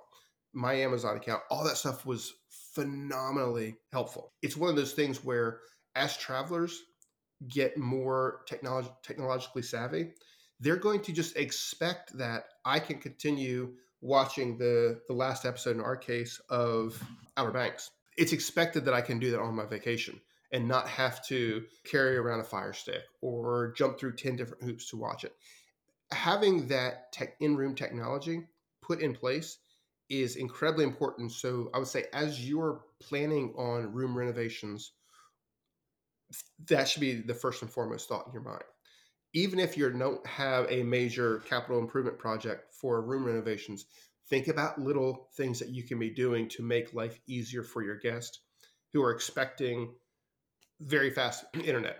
my 0.53 0.75
Amazon 0.75 1.17
account, 1.17 1.43
all 1.51 1.65
that 1.65 1.77
stuff 1.77 2.05
was 2.05 2.35
phenomenally 2.49 3.77
helpful. 3.93 4.33
It's 4.43 4.57
one 4.57 4.71
of 4.71 4.77
those 4.77 4.93
things 4.93 5.25
where 5.25 5.61
as 5.95 6.17
travelers 6.17 6.83
get 7.49 7.77
more 7.77 8.43
technology 8.47 8.91
technologically 9.03 9.63
savvy, 9.63 10.13
they're 10.61 10.77
going 10.77 11.01
to 11.01 11.13
just 11.13 11.37
expect 11.37 12.17
that 12.19 12.45
I 12.65 12.79
can 12.81 12.99
continue 12.99 13.75
watching 14.03 14.59
the 14.59 15.01
the 15.09 15.15
last 15.15 15.45
episode 15.45 15.77
in 15.77 15.83
our 15.83 15.97
case 15.97 16.41
of 16.49 17.03
Outer 17.37 17.53
Banks. 17.53 17.91
It's 18.17 18.33
expected 18.33 18.85
that 18.85 18.95
I 18.95 19.01
can 19.01 19.19
do 19.19 19.31
that 19.31 19.41
on 19.41 19.55
my 19.55 19.65
vacation 19.65 20.21
and 20.53 20.67
not 20.67 20.89
have 20.89 21.25
to 21.27 21.65
carry 21.85 22.17
around 22.17 22.41
a 22.41 22.45
fire 22.45 22.73
stick 22.73 23.03
or 23.21 23.73
jump 23.77 23.99
through 23.99 24.17
10 24.17 24.37
different 24.37 24.63
hoops 24.65 24.91
to 24.91 24.97
watch 24.97 25.25
it. 25.25 25.33
Having 26.13 26.69
that 26.69 27.13
tech 27.13 27.37
in-room 27.41 27.75
technology 27.75 28.43
put 28.83 29.01
in 29.01 29.15
place 29.15 29.59
is 30.09 30.37
incredibly 30.37 30.85
important. 30.85 31.33
So 31.33 31.71
I 31.73 31.79
would 31.79 31.87
say 31.87 32.05
as 32.13 32.49
you're 32.49 32.83
planning 33.01 33.55
on 33.57 33.93
room 33.93 34.17
renovations, 34.17 34.93
that 36.69 36.89
should 36.89 37.01
be 37.01 37.15
the 37.15 37.35
first 37.35 37.63
and 37.63 37.71
foremost 37.71 38.09
thought 38.09 38.27
in 38.27 38.33
your 38.33 38.43
mind. 38.43 38.63
Even 39.33 39.61
if 39.61 39.77
you 39.77 39.89
don't 39.91 40.27
have 40.27 40.67
a 40.69 40.83
major 40.83 41.39
capital 41.49 41.79
improvement 41.79 42.19
project 42.19 42.75
for 42.75 43.01
room 43.01 43.25
renovations, 43.25 43.87
think 44.29 44.49
about 44.49 44.81
little 44.81 45.29
things 45.37 45.59
that 45.61 45.69
you 45.69 45.85
can 45.85 45.99
be 45.99 46.11
doing 46.11 46.49
to 46.49 46.63
make 46.63 46.95
life 46.95 47.21
easier 47.29 47.63
for 47.63 47.83
your 47.83 47.97
guests 47.97 48.41
who 48.93 49.03
are 49.03 49.13
expecting 49.13 49.95
very 50.81 51.11
fast 51.11 51.45
internet 51.65 51.99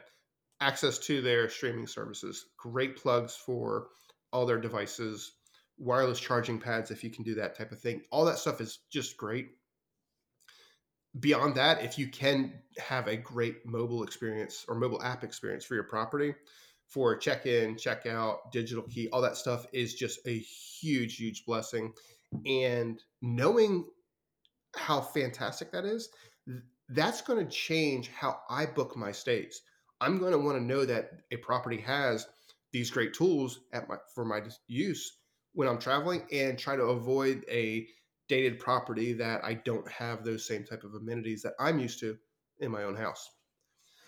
access 0.61 0.99
to 0.99 1.23
their 1.23 1.49
streaming 1.49 1.87
services 1.87 2.47
great 2.59 2.97
plugs 2.97 3.35
for 3.35 3.89
all 4.33 4.47
their 4.47 4.61
devices 4.61 5.33
wireless 5.81 6.21
charging 6.21 6.61
pads 6.61 6.91
if 6.91 7.03
you 7.03 7.11
can 7.11 7.25
do 7.25 7.35
that 7.35 7.57
type 7.57 7.73
of 7.73 7.81
thing. 7.81 8.03
All 8.13 8.25
that 8.27 8.39
stuff 8.39 8.61
is 8.61 8.81
just 8.91 9.17
great. 9.17 9.49
Beyond 11.19 11.57
that, 11.57 11.83
if 11.83 11.99
you 11.99 12.07
can 12.07 12.53
have 12.79 13.09
a 13.09 13.17
great 13.17 13.67
mobile 13.67 14.05
experience 14.05 14.65
or 14.69 14.77
mobile 14.77 15.03
app 15.03 15.25
experience 15.25 15.65
for 15.65 15.75
your 15.75 15.85
property, 15.85 16.35
for 16.87 17.17
check 17.17 17.47
in, 17.47 17.77
check 17.77 18.07
out, 18.07 18.53
digital 18.53 18.85
key, 18.85 19.09
all 19.09 19.23
that 19.23 19.37
stuff 19.37 19.67
is 19.73 19.95
just 19.95 20.21
a 20.27 20.39
huge, 20.39 21.17
huge 21.17 21.45
blessing. 21.47 21.93
And 22.47 23.03
knowing 23.23 23.87
how 24.77 25.01
fantastic 25.01 25.73
that 25.73 25.85
is, 25.85 26.11
that's 26.91 27.23
going 27.23 27.45
to 27.45 27.51
change 27.51 28.09
how 28.09 28.39
I 28.49 28.67
book 28.67 28.97
my 28.97 29.11
stays. 29.11 29.63
I'm 30.01 30.19
going 30.19 30.33
to 30.33 30.39
want 30.39 30.59
to 30.59 30.65
know 30.65 30.85
that 30.85 31.11
a 31.31 31.37
property 31.37 31.79
has 31.83 32.27
these 32.73 32.91
great 32.91 33.15
tools 33.15 33.61
at 33.73 33.89
my 33.89 33.97
for 34.15 34.25
my 34.25 34.41
use 34.67 35.19
when 35.53 35.69
I'm 35.69 35.79
traveling 35.79 36.23
and 36.33 36.59
try 36.59 36.77
to 36.77 36.85
avoid 36.85 37.45
a 37.51 37.87
dated 38.29 38.61
property 38.61 39.13
that 39.15 39.45
I 39.45 39.55
don't 39.55 39.89
have 39.91 40.25
those 40.25 40.47
same 40.47 40.65
type 40.65 40.85
of 40.85 40.95
amenities 40.95 41.43
that 41.43 41.55
I'm 41.59 41.81
used 41.81 41.99
to 42.01 42.17
in 42.61 42.71
my 42.71 42.85
own 42.85 42.95
house. 42.95 43.29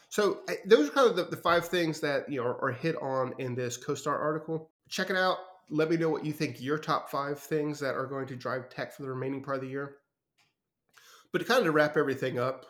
So 0.09 0.43
those 0.67 0.89
are 0.89 0.93
kind 0.93 1.11
of 1.11 1.17
the, 1.17 1.25
the 1.25 1.37
five 1.37 1.67
things 1.67 2.01
that 2.01 2.31
you 2.31 2.41
know 2.41 2.47
are, 2.47 2.65
are 2.65 2.73
hit 2.73 2.97
on 3.03 3.35
in 3.39 3.55
this 3.55 3.83
CoStar 3.83 4.19
article. 4.19 4.71
Check 4.89 5.11
it 5.11 5.17
out. 5.17 5.39
Let 5.71 5.91
me 5.91 5.97
know 5.97 6.11
what 6.11 6.25
you 6.25 6.33
think 6.33 6.61
your 6.61 6.79
top 6.79 7.11
five 7.11 7.39
things 7.39 7.81
that 7.81 7.95
are 7.95 8.07
going 8.07 8.27
to 8.27 8.37
drive 8.37 8.69
tech 8.69 8.95
for 8.95 9.03
the 9.03 9.09
remaining 9.09 9.43
part 9.43 9.57
of 9.57 9.63
the 9.63 9.69
year. 9.69 9.97
But 11.33 11.39
to 11.39 11.45
kind 11.47 11.67
of 11.67 11.75
wrap 11.75 11.97
everything 11.97 12.39
up, 12.39 12.67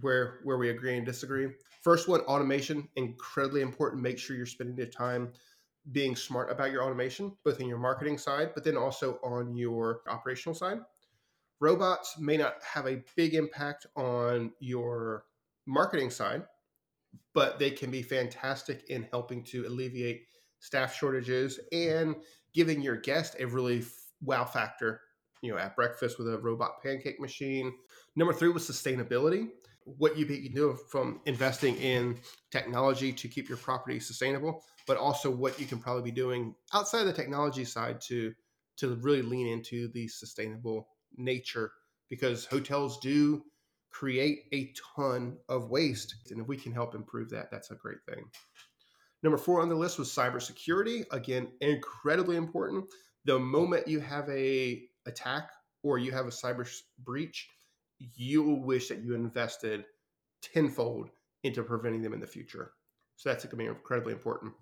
where 0.00 0.40
where 0.42 0.58
we 0.58 0.70
agree 0.70 0.96
and 0.96 1.06
disagree. 1.06 1.48
First 1.86 2.08
one, 2.08 2.22
automation, 2.22 2.88
incredibly 2.96 3.60
important. 3.60 4.02
Make 4.02 4.18
sure 4.18 4.34
you're 4.34 4.44
spending 4.44 4.76
your 4.76 4.88
time 4.88 5.32
being 5.92 6.16
smart 6.16 6.50
about 6.50 6.72
your 6.72 6.82
automation, 6.82 7.36
both 7.44 7.60
in 7.60 7.68
your 7.68 7.78
marketing 7.78 8.18
side, 8.18 8.50
but 8.54 8.64
then 8.64 8.76
also 8.76 9.20
on 9.22 9.54
your 9.54 10.00
operational 10.08 10.52
side. 10.52 10.78
Robots 11.60 12.18
may 12.18 12.36
not 12.38 12.54
have 12.64 12.88
a 12.88 13.04
big 13.14 13.34
impact 13.34 13.86
on 13.94 14.50
your 14.58 15.26
marketing 15.66 16.10
side, 16.10 16.42
but 17.34 17.60
they 17.60 17.70
can 17.70 17.92
be 17.92 18.02
fantastic 18.02 18.82
in 18.88 19.06
helping 19.12 19.44
to 19.44 19.64
alleviate 19.68 20.24
staff 20.58 20.92
shortages 20.92 21.60
and 21.70 22.16
giving 22.52 22.82
your 22.82 22.96
guest 22.96 23.36
a 23.38 23.46
really 23.46 23.84
wow 24.20 24.44
factor, 24.44 25.02
you 25.40 25.52
know, 25.52 25.58
at 25.58 25.76
breakfast 25.76 26.18
with 26.18 26.26
a 26.34 26.38
robot 26.38 26.82
pancake 26.82 27.20
machine. 27.20 27.72
Number 28.16 28.32
three 28.32 28.48
was 28.48 28.68
sustainability 28.68 29.50
what 29.86 30.18
you 30.18 30.26
can 30.26 30.52
do 30.52 30.76
from 30.90 31.20
investing 31.26 31.76
in 31.76 32.18
technology 32.50 33.12
to 33.12 33.28
keep 33.28 33.48
your 33.48 33.58
property 33.58 34.00
sustainable, 34.00 34.62
but 34.86 34.96
also 34.96 35.30
what 35.30 35.58
you 35.60 35.66
can 35.66 35.78
probably 35.78 36.02
be 36.02 36.10
doing 36.10 36.54
outside 36.74 37.04
the 37.04 37.12
technology 37.12 37.64
side 37.64 38.00
to 38.00 38.34
to 38.78 38.96
really 38.96 39.22
lean 39.22 39.46
into 39.46 39.88
the 39.88 40.06
sustainable 40.08 40.88
nature 41.16 41.72
because 42.10 42.44
hotels 42.44 42.98
do 42.98 43.42
create 43.90 44.42
a 44.52 44.74
ton 44.96 45.38
of 45.48 45.70
waste. 45.70 46.14
And 46.30 46.40
if 46.40 46.46
we 46.46 46.58
can 46.58 46.72
help 46.72 46.94
improve 46.94 47.30
that, 47.30 47.50
that's 47.50 47.70
a 47.70 47.74
great 47.76 48.04
thing. 48.06 48.24
Number 49.22 49.38
four 49.38 49.62
on 49.62 49.70
the 49.70 49.74
list 49.74 49.98
was 49.98 50.10
cybersecurity. 50.10 51.04
Again, 51.10 51.48
incredibly 51.60 52.36
important. 52.36 52.84
The 53.24 53.38
moment 53.38 53.88
you 53.88 54.00
have 54.00 54.28
a 54.28 54.82
attack 55.06 55.48
or 55.82 55.98
you 55.98 56.12
have 56.12 56.26
a 56.26 56.30
cyber 56.30 56.68
breach, 56.98 57.48
you 57.98 58.42
will 58.42 58.62
wish 58.62 58.88
that 58.88 59.02
you 59.02 59.14
invested 59.14 59.84
tenfold 60.42 61.10
into 61.42 61.62
preventing 61.62 62.02
them 62.02 62.12
in 62.12 62.20
the 62.20 62.26
future. 62.26 62.72
So 63.16 63.28
that's 63.28 63.44
going 63.44 63.50
to 63.50 63.56
be 63.56 63.66
incredibly 63.66 64.12
important. 64.12 64.52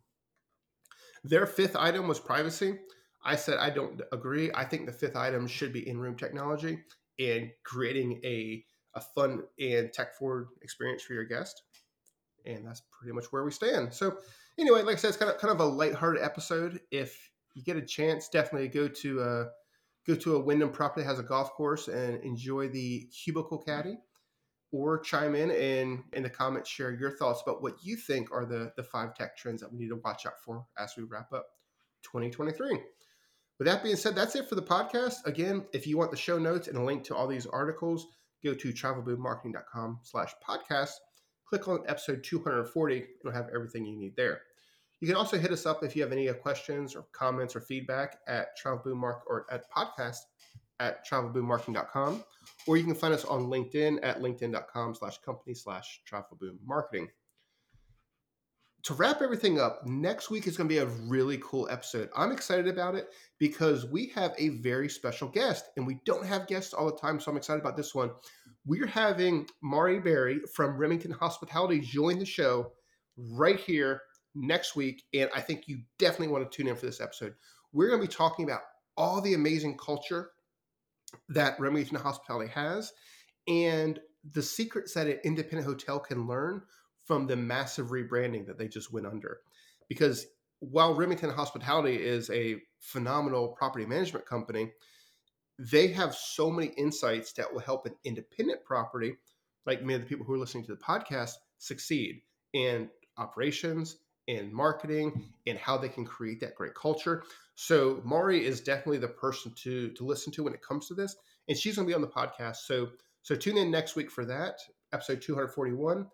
Their 1.25 1.47
fifth 1.47 1.77
item 1.77 2.07
was 2.07 2.21
privacy. 2.21 2.79
I 3.25 3.37
said 3.37 3.59
I 3.59 3.71
don't 3.71 4.01
agree. 4.13 4.51
I 4.55 4.65
think 4.65 4.87
the 4.87 4.93
fifth 4.93 5.17
item 5.17 5.47
should 5.47 5.73
be 5.73 5.89
in-room 5.89 6.17
technology 6.17 6.81
and 7.19 7.51
creating 7.65 8.21
a 8.25 8.65
a 8.97 9.01
fun 9.01 9.43
and 9.59 9.93
tech 9.93 10.15
forward 10.15 10.49
experience 10.63 11.03
for 11.03 11.15
your 11.15 11.25
guest. 11.25 11.63
And 12.47 12.65
that's 12.65 12.83
pretty 12.93 13.13
much 13.13 13.25
where 13.33 13.43
we 13.43 13.51
stand. 13.51 13.93
So 13.93 14.19
anyway, 14.59 14.83
like 14.83 14.97
I 14.97 14.99
said, 14.99 15.09
it's 15.09 15.17
kind 15.17 15.33
of 15.33 15.39
kind 15.39 15.53
of 15.53 15.61
a 15.61 15.65
lighthearted 15.65 16.23
episode. 16.23 16.81
If 16.91 17.31
you 17.55 17.65
get 17.65 17.77
a 17.77 17.83
chance, 17.83 18.29
definitely 18.29 18.69
go 18.69 18.87
to 18.87 19.21
uh, 19.21 19.45
go 20.07 20.15
to 20.15 20.37
a 20.37 20.41
Wyndham 20.41 20.71
property 20.71 21.03
that 21.03 21.09
has 21.09 21.19
a 21.19 21.23
golf 21.23 21.53
course 21.53 21.89
and 21.89 22.23
enjoy 22.23 22.69
the 22.69 23.09
cubicle 23.25 23.59
caddy 23.59 23.97
or 24.73 24.99
chime 24.99 25.35
in 25.35 25.51
and 25.51 26.03
in 26.13 26.23
the 26.23 26.31
comments 26.31 26.69
share 26.69 26.93
your 26.93 27.11
thoughts 27.11 27.43
about 27.47 27.63
what 27.63 27.77
you 27.83 27.97
think 27.97 28.31
are 28.33 28.45
the, 28.45 28.73
the 28.77 28.83
five 28.83 29.15
tech 29.15 29.37
trends 29.37 29.61
that 29.61 29.73
we 29.73 29.79
need 29.79 29.89
to 29.89 30.01
watch 30.05 30.27
out 30.27 30.41
for 30.45 30.67
as 30.79 30.95
we 30.97 31.05
wrap 31.05 31.33
up 31.33 31.47
2023 32.03 32.81
with 33.59 33.67
that 33.67 33.83
being 33.83 33.97
said 33.97 34.15
that's 34.15 34.35
it 34.35 34.49
for 34.49 34.57
the 34.57 34.63
podcast. 34.63 35.25
Again 35.27 35.65
if 35.73 35.87
you 35.87 35.97
want 35.97 36.11
the 36.11 36.17
show 36.17 36.39
notes 36.39 36.69
and 36.69 36.77
a 36.77 36.83
link 36.83 37.05
to 37.05 37.15
all 37.15 37.29
these 37.29 37.47
articles 37.47 38.07
go 38.45 38.53
to 38.53 38.73
travelboommarketing.com 38.73 40.01
slash 40.03 40.33
podcast. 40.47 40.91
Click 41.49 41.69
on 41.69 41.85
episode 41.87 42.25
240 42.25 43.05
you'll 43.23 43.33
have 43.33 43.49
everything 43.55 43.87
you 43.87 43.97
need 43.97 44.17
there 44.17 44.41
you 45.05 45.09
can 45.09 45.17
also 45.17 45.37
hit 45.37 45.53
us 45.53 45.67
up 45.67 45.85
if 45.85 45.95
you 45.95 46.01
have 46.01 46.13
any 46.13 46.33
questions 46.33 46.97
or 46.97 47.05
comments 47.13 47.55
or 47.55 47.61
feedback 47.61 48.21
at 48.27 48.57
Travel 48.57 48.81
travelboommark 48.83 49.21
or 49.27 49.45
at 49.51 49.71
podcast 49.71 50.17
at 50.81 51.07
travelboommarketing.com, 51.07 52.25
or 52.67 52.79
you 52.79 52.85
can 52.85 52.95
find 52.95 53.13
us 53.13 53.27
on 53.27 53.49
LinkedIn 53.49 53.99
at 54.03 54.23
linkedin.com 54.23 54.95
slash 54.95 55.19
company 55.19 55.53
slash 55.53 56.01
travelboommarketing. 56.11 57.09
To 58.85 58.95
wrap 58.95 59.21
everything 59.21 59.61
up, 59.61 59.87
next 59.87 60.31
week 60.31 60.47
is 60.47 60.57
going 60.57 60.71
to 60.71 60.75
be 60.75 60.79
a 60.79 60.87
really 60.87 61.39
cool 61.45 61.69
episode. 61.71 62.09
I'm 62.17 62.33
excited 62.33 62.67
about 62.67 62.95
it 62.95 63.09
because 63.39 63.85
we 63.85 64.07
have 64.15 64.33
a 64.39 64.49
very 64.61 64.89
special 64.89 65.29
guest, 65.29 65.67
and 65.77 65.87
we 65.87 65.99
don't 66.07 66.25
have 66.25 66.47
guests 66.47 66.73
all 66.73 66.87
the 66.87 66.97
time, 66.97 67.21
so 67.21 67.31
I'm 67.31 67.37
excited 67.37 67.61
about 67.61 67.77
this 67.77 67.95
one. 67.95 68.11
We're 68.65 68.87
having 68.87 69.49
Mari 69.63 70.01
Berry 70.01 70.41
from 70.55 70.79
Remington 70.79 71.11
Hospitality 71.11 71.81
join 71.81 72.19
the 72.19 72.25
show 72.25 72.73
right 73.19 73.61
here 73.61 74.01
next 74.35 74.77
week. 74.77 75.05
And 75.13 75.31
I 75.35 75.41
think 75.41 75.65
you 75.67 75.81
definitely 75.99 76.29
want 76.29 76.51
to 76.51 76.57
tune 76.57 76.69
in 76.69 76.77
for 76.77 76.87
this 76.87 77.01
episode. 77.01 77.35
We're 77.73 77.89
going 77.89 78.01
to 78.01 78.07
be 78.07 78.13
talking 78.13 78.45
about 78.45 78.63
all 78.97 79.21
the 79.21 79.35
amazing 79.35 79.77
culture 79.77 80.31
that 81.29 81.59
Remington 81.59 81.99
Hospitality 81.99 82.51
has 82.53 82.93
and 83.47 84.01
the 84.33 84.43
secrets 84.43 84.95
that 84.95 85.07
an 85.07 85.19
independent 85.25 85.67
hotel 85.67 85.99
can 85.99 86.27
learn 86.27 86.63
from 87.05 87.27
the 87.27 87.37
massive 87.37 87.89
rebranding 87.89 88.47
that 88.47 88.59
they 88.59 88.69
just 88.69 88.93
went 88.93 89.07
under. 89.07 89.41
Because 89.89 90.27
while 90.61 90.95
Remington 90.95 91.31
Hospitality 91.31 91.97
is 91.97 92.31
a 92.31 92.57
phenomenal 92.81 93.49
property 93.49 93.85
management 93.85 94.25
company, 94.25 94.73
they 95.59 95.89
have 95.89 96.15
so 96.15 96.51
many 96.51 96.69
insights 96.77 97.33
that 97.35 97.53
will 97.53 97.61
help 97.61 97.87
an 97.87 97.95
independent 98.05 98.65
property, 98.65 99.17
like 99.67 99.83
many 99.83 99.95
of 99.95 100.01
the 100.01 100.07
people 100.07 100.25
who 100.25 100.35
are 100.35 100.39
listening 100.39 100.65
to 100.65 100.75
the 100.75 100.81
podcast, 100.81 101.33
succeed 101.59 102.23
in 102.55 102.89
operations, 103.19 103.99
in 104.27 104.53
marketing, 104.53 105.25
and 105.47 105.59
how 105.59 105.77
they 105.77 105.89
can 105.89 106.05
create 106.05 106.41
that 106.41 106.55
great 106.55 106.75
culture. 106.75 107.25
So 107.55 108.01
Mari 108.05 108.45
is 108.45 108.61
definitely 108.61 108.99
the 108.99 109.09
person 109.09 109.53
to 109.63 109.91
to 109.91 110.05
listen 110.05 110.33
to 110.33 110.45
when 110.45 110.55
it 110.55 110.63
comes 110.63 110.89
to 110.89 110.95
this, 110.95 111.17
and 111.49 111.57
she's 111.57 111.77
going 111.77 111.87
to 111.87 111.91
be 111.91 111.95
on 111.95 112.01
the 112.01 112.09
podcast. 112.09 112.57
So 112.67 112.89
so 113.23 113.35
tune 113.35 113.57
in 113.57 113.71
next 113.71 113.97
week 113.97 114.11
for 114.11 114.25
that 114.27 114.59
episode 114.93 115.21
241 115.21 116.07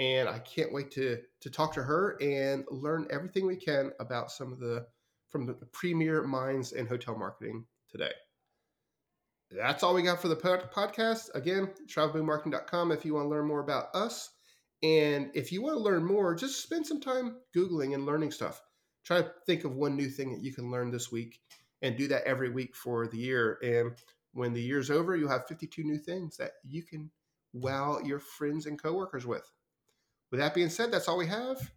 and 0.00 0.28
I 0.28 0.38
can't 0.40 0.72
wait 0.72 0.90
to 0.92 1.18
to 1.40 1.50
talk 1.50 1.74
to 1.74 1.82
her 1.82 2.16
and 2.20 2.64
learn 2.70 3.06
everything 3.10 3.46
we 3.46 3.56
can 3.56 3.92
about 4.00 4.32
some 4.32 4.52
of 4.52 4.58
the 4.58 4.86
from 5.28 5.46
the 5.46 5.54
premier 5.72 6.22
minds 6.22 6.72
in 6.72 6.86
hotel 6.86 7.16
marketing 7.16 7.64
today. 7.88 8.10
That's 9.52 9.82
all 9.82 9.94
we 9.94 10.02
got 10.02 10.22
for 10.22 10.28
the 10.28 10.36
podcast. 10.36 11.34
Again, 11.34 11.70
travelboommarketing.com 11.86 12.92
if 12.92 13.04
you 13.04 13.14
want 13.14 13.26
to 13.26 13.28
learn 13.28 13.46
more 13.46 13.60
about 13.60 13.94
us. 13.94 14.30
And 14.82 15.30
if 15.34 15.52
you 15.52 15.62
want 15.62 15.76
to 15.76 15.82
learn 15.82 16.04
more, 16.04 16.34
just 16.34 16.62
spend 16.62 16.86
some 16.86 17.00
time 17.00 17.36
Googling 17.54 17.94
and 17.94 18.06
learning 18.06 18.32
stuff. 18.32 18.62
Try 19.04 19.22
to 19.22 19.32
think 19.46 19.64
of 19.64 19.74
one 19.74 19.96
new 19.96 20.08
thing 20.08 20.32
that 20.32 20.42
you 20.42 20.52
can 20.52 20.70
learn 20.70 20.90
this 20.90 21.12
week 21.12 21.40
and 21.82 21.96
do 21.96 22.08
that 22.08 22.24
every 22.24 22.50
week 22.50 22.74
for 22.74 23.06
the 23.06 23.18
year. 23.18 23.58
And 23.62 23.92
when 24.32 24.52
the 24.52 24.62
year's 24.62 24.90
over, 24.90 25.16
you'll 25.16 25.30
have 25.30 25.46
52 25.46 25.82
new 25.84 25.98
things 25.98 26.36
that 26.36 26.52
you 26.64 26.82
can 26.82 27.10
wow 27.52 27.98
your 28.04 28.20
friends 28.20 28.66
and 28.66 28.80
coworkers 28.80 29.26
with. 29.26 29.50
With 30.30 30.40
that 30.40 30.54
being 30.54 30.70
said, 30.70 30.92
that's 30.92 31.08
all 31.08 31.18
we 31.18 31.26
have. 31.26 31.72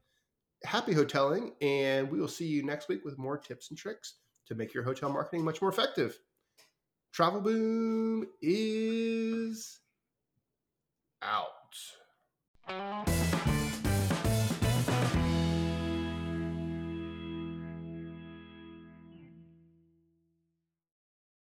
Happy 0.64 0.94
hoteling, 0.94 1.52
and 1.62 2.10
we 2.10 2.20
will 2.20 2.28
see 2.28 2.46
you 2.46 2.64
next 2.64 2.88
week 2.88 3.04
with 3.04 3.18
more 3.18 3.38
tips 3.38 3.70
and 3.70 3.78
tricks 3.78 4.16
to 4.48 4.56
make 4.56 4.74
your 4.74 4.84
hotel 4.84 5.12
marketing 5.12 5.44
much 5.44 5.62
more 5.62 5.72
effective. 5.72 6.18
Travel 7.12 7.42
Boom 7.42 8.26
is 8.42 9.80
out. 11.22 11.63
Thank 12.66 13.34
you. 13.34 13.43